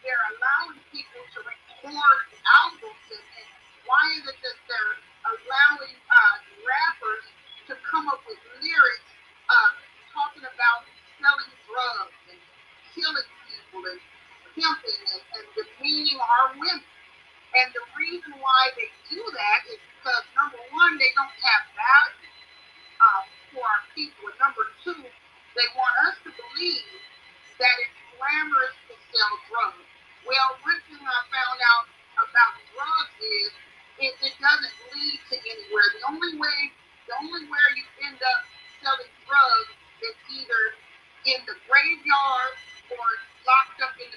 they're 0.00 0.26
allowing 0.32 0.80
people 0.88 1.20
to 1.36 1.38
record 1.44 2.24
albums 2.64 3.04
and, 3.12 3.20
and 3.20 3.48
why 3.84 4.00
is 4.16 4.24
it 4.32 4.38
that 4.48 4.58
they're 4.64 4.96
allowing 5.28 5.96
uh, 6.08 6.36
rappers 6.64 7.24
to 7.68 7.76
come 7.84 8.08
up 8.08 8.24
with 8.24 8.40
lyrics 8.64 9.10
uh, 9.52 9.70
talking 10.16 10.48
about 10.48 10.88
selling 11.20 11.52
drugs 11.68 12.16
and 12.32 12.40
killing 12.96 13.28
people 13.44 13.84
and 13.92 14.00
pimping 14.56 15.02
and, 15.12 15.22
and 15.36 15.44
demeaning 15.52 16.16
our 16.16 16.56
women? 16.56 16.80
And 17.50 17.66
the 17.74 17.84
reason 17.98 18.32
why 18.38 18.62
they 18.78 18.90
do 19.10 19.18
that 19.18 19.60
is 19.66 19.80
because 19.98 20.24
number 20.38 20.60
one, 20.70 20.94
they 20.98 21.10
don't 21.18 21.34
have 21.34 21.62
value 21.74 22.30
uh, 23.00 23.22
for 23.50 23.62
our 23.64 23.82
people, 23.96 24.30
and 24.30 24.38
number 24.38 24.64
two, 24.86 25.00
they 25.56 25.68
want 25.74 25.94
us 26.06 26.16
to 26.22 26.30
believe 26.30 26.88
that 27.58 27.74
it's 27.82 27.98
glamorous 28.14 28.76
to 28.86 28.94
sell 29.10 29.34
drugs. 29.50 29.84
Well, 30.24 30.48
one 30.62 30.80
thing 30.86 31.00
I 31.02 31.20
found 31.32 31.58
out 31.58 31.86
about 32.22 32.52
drugs 32.70 33.14
is 33.18 33.50
it, 34.00 34.14
it 34.20 34.34
doesn't 34.38 34.76
lead 34.94 35.18
to 35.32 35.36
anywhere. 35.36 35.88
The 35.98 36.04
only 36.06 36.32
way, 36.38 36.58
the 37.08 37.14
only 37.18 37.44
way 37.50 37.64
you 37.76 37.84
end 38.06 38.20
up 38.20 38.40
selling 38.80 39.12
drugs 39.26 39.72
is 40.06 40.16
either 40.38 40.62
in 41.28 41.40
the 41.44 41.56
graveyard 41.68 42.54
or 42.94 43.06
locked 43.44 43.80
up 43.84 43.94
in 44.00 44.09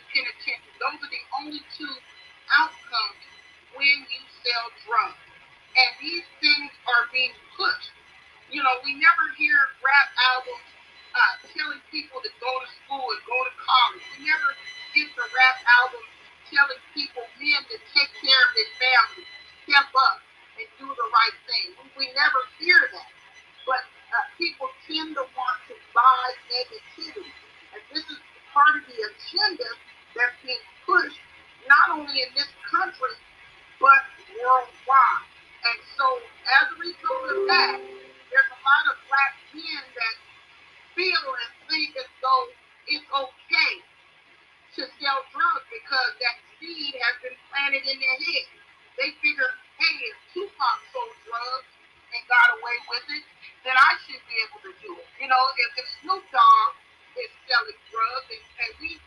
Snoop 56.14 56.30
Dogg 56.30 56.78
is 57.18 57.34
selling 57.50 57.82
drugs 57.90 58.30
and, 58.30 58.46
and 58.62 58.72
we 58.78 59.02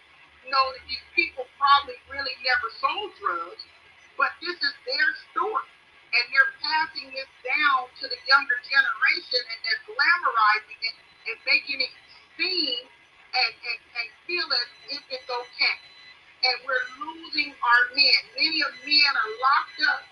know 0.50 0.64
that 0.74 0.82
these 0.90 1.06
people 1.14 1.46
probably 1.54 1.94
really 2.10 2.34
never 2.42 2.66
sold 2.82 3.14
drugs, 3.22 3.62
but 4.18 4.34
this 4.42 4.58
is 4.58 4.74
their 4.82 5.08
story. 5.30 5.70
And 6.10 6.24
they're 6.34 6.50
passing 6.58 7.14
this 7.14 7.30
down 7.46 7.86
to 8.02 8.10
the 8.10 8.18
younger 8.26 8.58
generation 8.58 9.38
and 9.38 9.58
they're 9.62 9.86
glamorizing 9.86 10.80
it 10.82 10.96
and 11.30 11.38
making 11.46 11.78
it 11.78 11.94
seem 12.34 12.82
and, 12.82 13.54
and, 13.54 13.80
and 14.02 14.08
feel 14.26 14.48
as 14.50 14.98
if 14.98 15.02
it's 15.06 15.30
okay. 15.30 15.78
And 16.42 16.58
we're 16.66 16.86
losing 17.06 17.54
our 17.54 17.82
men. 17.94 18.20
Many 18.34 18.66
of 18.66 18.74
men 18.82 19.12
are 19.14 19.32
locked 19.46 19.78
up 19.94 20.02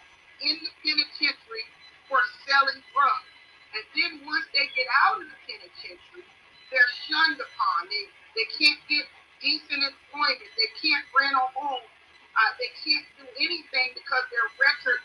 in 0.47 0.63
the 0.63 0.71
penitentiary 0.79 1.67
for 2.07 2.23
selling 2.47 2.79
drugs. 2.95 3.35
And 3.75 3.83
then 3.99 4.13
once 4.23 4.47
they 4.55 4.71
get 4.79 4.87
out 5.11 5.19
of 5.19 5.27
the 5.27 5.39
penitentiary, 5.43 6.31
they're 6.75 6.95
shunned 7.07 7.39
upon. 7.39 7.79
They, 7.87 8.05
they 8.35 8.47
can't 8.51 8.83
get 8.91 9.07
decent 9.39 9.87
employment. 9.87 10.51
They 10.59 10.71
can't 10.83 11.07
rent 11.15 11.39
a 11.39 11.47
home. 11.55 11.87
Uh, 12.35 12.51
they 12.59 12.75
can't 12.83 13.07
do 13.15 13.25
anything 13.39 13.95
because 13.95 14.27
their 14.35 14.49
record 14.59 14.99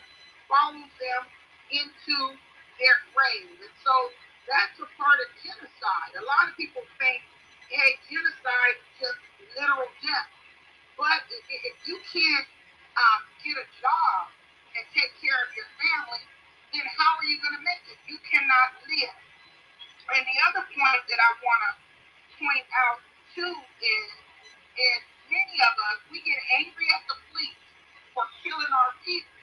follows 0.50 0.90
them 0.98 1.22
into 1.70 2.34
their 2.82 2.98
grave. 3.14 3.54
And 3.62 3.74
so 3.86 3.94
that's 4.50 4.74
a 4.82 4.88
part 4.98 5.22
of 5.22 5.30
genocide. 5.46 6.10
A 6.18 6.26
lot 6.26 6.50
of 6.50 6.58
people 6.58 6.82
think, 6.98 7.22
hey, 7.70 7.94
genocide 8.10 8.74
is 8.82 9.06
just 9.06 9.20
literal 9.54 9.86
death. 10.02 10.30
But 10.98 11.22
if, 11.30 11.76
you 11.88 11.96
can't 12.12 12.48
um, 12.98 13.20
get 13.40 13.56
a 13.56 13.66
job 13.78 14.28
and 14.74 14.84
take 14.92 15.14
care 15.22 15.38
of 15.38 15.50
your 15.56 15.70
family, 15.80 16.22
then 16.76 16.84
how 16.98 17.16
are 17.16 17.26
you 17.30 17.40
going 17.40 17.56
to 17.56 17.64
make 17.64 17.80
it? 17.88 17.96
You 18.04 18.19
that 21.10 21.18
I 21.18 21.30
want 21.42 21.60
to 21.66 21.72
point 22.38 22.66
out 22.86 23.02
too 23.34 23.54
is, 23.82 24.10
is 24.78 25.02
many 25.26 25.56
of 25.58 25.74
us, 25.90 25.98
we 26.10 26.22
get 26.22 26.38
angry 26.58 26.86
at 26.94 27.02
the 27.10 27.16
police 27.30 27.62
for 28.14 28.24
killing 28.42 28.70
our 28.70 28.92
people. 29.02 29.38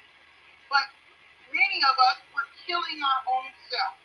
But 0.71 0.87
many 1.51 1.79
of 1.83 1.95
us, 2.11 2.19
we're 2.31 2.47
killing 2.67 2.99
our 2.99 3.21
own 3.31 3.51
self. 3.71 3.95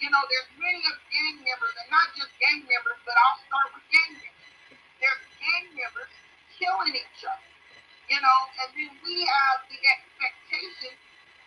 You 0.00 0.08
know, 0.08 0.20
there's 0.32 0.48
many 0.56 0.80
of 0.88 0.96
gang 1.12 1.44
members, 1.44 1.76
and 1.76 1.88
not 1.92 2.08
just 2.16 2.32
gang 2.40 2.64
members, 2.64 2.96
but 3.04 3.12
I'll 3.20 3.40
start 3.44 3.68
with 3.76 3.84
gang 3.92 4.16
members. 4.16 4.52
There's 4.96 5.24
gang 5.36 5.66
members 5.76 6.12
killing 6.56 6.96
each 6.96 7.20
other. 7.28 7.48
You 8.08 8.18
know, 8.20 8.38
and 8.64 8.68
then 8.74 8.92
we 9.04 9.28
have 9.28 9.58
the 9.68 9.76
expectation 9.76 10.92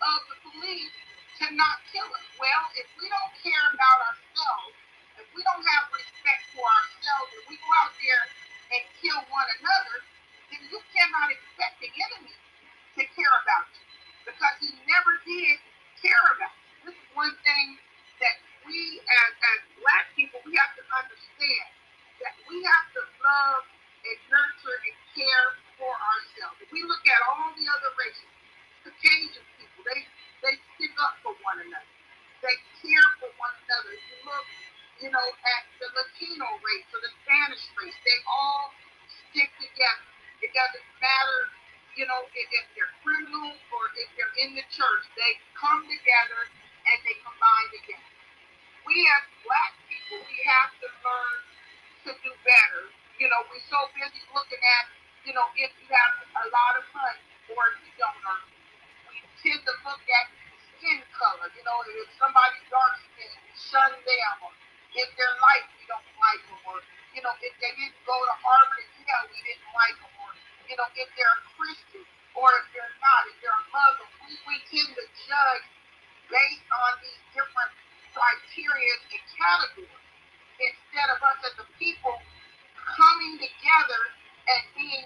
of 0.05 0.17
the 0.29 0.37
police 0.47 0.95
to 1.41 1.45
not 1.57 1.81
kill 1.89 2.05
us. 2.07 2.27
Well, 2.37 2.63
if 2.77 2.87
we 3.01 3.09
don't 3.09 3.33
care 3.41 3.67
about 3.73 3.99
ourselves, 4.13 4.77
we 5.33 5.41
don't 5.43 5.65
have 5.65 5.85
respect 5.93 6.43
for 6.53 6.65
ourselves, 6.65 7.29
if 7.37 7.45
we 7.49 7.57
go 7.57 7.71
out 7.83 7.93
there 7.97 8.23
and 8.77 8.81
kill 9.01 9.19
one 9.33 9.49
another, 9.61 9.97
then 10.53 10.61
you 10.69 10.79
cannot 10.93 11.29
expect 11.33 11.81
the 11.81 11.89
enemy 11.89 12.35
to 12.97 13.03
care 13.17 13.35
about 13.45 13.67
you 13.73 13.83
because 14.29 14.55
he 14.61 14.69
never 14.85 15.13
did 15.25 15.57
care 16.01 16.25
about 16.37 16.53
you. 16.53 16.93
This 16.93 16.97
is 16.97 17.09
one 17.17 17.33
thing 17.45 17.67
that 18.21 18.37
we 18.65 19.01
as, 19.01 19.31
as 19.35 19.59
black 19.81 20.09
people, 20.15 20.39
we 20.45 20.53
have 20.57 20.73
to 20.77 20.83
understand 20.93 21.67
that 22.23 22.35
we 22.47 22.61
have 22.63 22.87
to 22.95 23.01
love 23.21 23.63
and 24.05 24.19
nurture 24.29 24.77
and 24.85 24.97
care 25.17 25.47
for 25.79 25.91
ourselves. 25.91 26.57
If 26.61 26.69
we 26.71 26.83
look 26.85 27.03
at 27.07 27.21
all 27.33 27.51
the 27.55 27.65
other 27.67 27.91
races, 27.99 28.29
Caucasian 28.85 29.45
people, 29.59 29.81
they, 29.87 30.01
they 30.43 30.55
stick 30.75 30.93
up 31.01 31.19
for 31.23 31.33
one 31.43 31.59
another. 31.63 31.91
They 32.43 32.55
care 32.83 33.07
for 33.19 33.31
one 33.39 33.55
another. 33.67 33.91
If 33.95 34.03
you 34.11 34.19
look, 34.27 34.45
you 35.03 35.11
know, 35.11 35.27
at 35.43 35.63
the 35.83 35.87
Latino 35.99 36.47
race 36.63 36.87
or 36.95 37.03
the 37.03 37.11
Spanish 37.27 37.59
race, 37.75 37.99
they 38.07 38.19
all 38.23 38.71
stick 39.27 39.51
together. 39.59 40.07
It 40.39 40.55
doesn't 40.55 40.87
matter, 41.03 41.39
you 41.99 42.07
know, 42.07 42.23
if, 42.31 42.47
if 42.55 42.65
they're 42.71 42.95
criminals 43.03 43.59
or 43.75 43.83
if 43.99 44.07
they're 44.15 44.35
in 44.47 44.55
the 44.55 44.63
church, 44.71 45.03
they 45.19 45.35
come 45.59 45.83
together 45.91 46.47
and 46.87 46.97
they 47.03 47.19
combine 47.19 47.69
together. 47.75 48.11
We 48.87 48.95
as 49.19 49.27
black 49.43 49.75
people, 49.91 50.23
we 50.23 50.39
have 50.47 50.71
to 50.71 50.87
learn 51.03 51.39
to 52.07 52.09
do 52.23 52.31
better. 52.47 52.87
You 53.19 53.27
know, 53.27 53.43
we're 53.51 53.67
so 53.67 53.91
busy 53.99 54.23
looking 54.31 54.63
at, 54.63 54.87
you 55.27 55.35
know, 55.35 55.51
if 55.59 55.71
you 55.83 55.87
have 55.91 56.15
a 56.31 56.45
lot 56.47 56.79
of 56.79 56.87
money 56.95 57.27
or 57.51 57.59
if 57.75 57.77
you 57.83 57.91
don't 57.99 58.23
earn. 58.23 58.47
We 59.11 59.19
tend 59.43 59.67
to 59.67 59.73
look 59.83 59.99
at 59.99 60.25
skin 60.79 61.03
color. 61.11 61.51
You 61.59 61.63
know, 61.67 61.75
if 61.91 62.07
somebody's 62.15 62.67
dark 62.71 63.03
skin, 63.03 63.35
shun 63.55 63.91
them. 63.91 64.35
Or 64.47 64.62
if 64.93 65.09
they're 65.17 65.37
light, 65.41 65.65
we 65.77 65.83
don't 65.89 66.05
like 66.21 66.41
them. 66.49 66.59
Or, 66.69 66.77
you 67.13 67.21
know, 67.25 67.33
if 67.41 67.53
they 67.61 67.73
didn't 67.77 67.97
go 68.05 68.15
to 68.15 68.35
Harvard 68.41 68.81
and 68.85 69.03
Yale, 69.05 69.27
we 69.29 69.39
didn't 69.41 69.69
like 69.73 69.97
them. 69.97 70.13
Or, 70.21 70.29
you 70.69 70.75
know, 70.77 70.87
if 70.97 71.09
they're 71.17 71.37
a 71.37 71.43
Christian 71.57 72.03
or 72.37 72.49
if 72.61 72.65
they're 72.73 72.95
not, 73.01 73.21
if 73.29 73.37
they're 73.41 73.53
a 73.53 73.65
Muslim, 73.69 74.09
we, 74.25 74.33
we 74.49 74.55
tend 74.69 74.89
to 74.93 75.05
judge 75.25 75.65
based 76.29 76.69
on 76.69 76.91
these 77.01 77.21
different 77.33 77.71
criteria 78.13 78.93
and 79.09 79.21
categories 79.37 80.01
instead 80.61 81.07
of 81.13 81.19
us 81.21 81.39
as 81.49 81.55
a 81.61 81.67
people 81.81 82.17
coming 82.85 83.37
together 83.41 84.01
and 84.49 84.61
being 84.77 85.01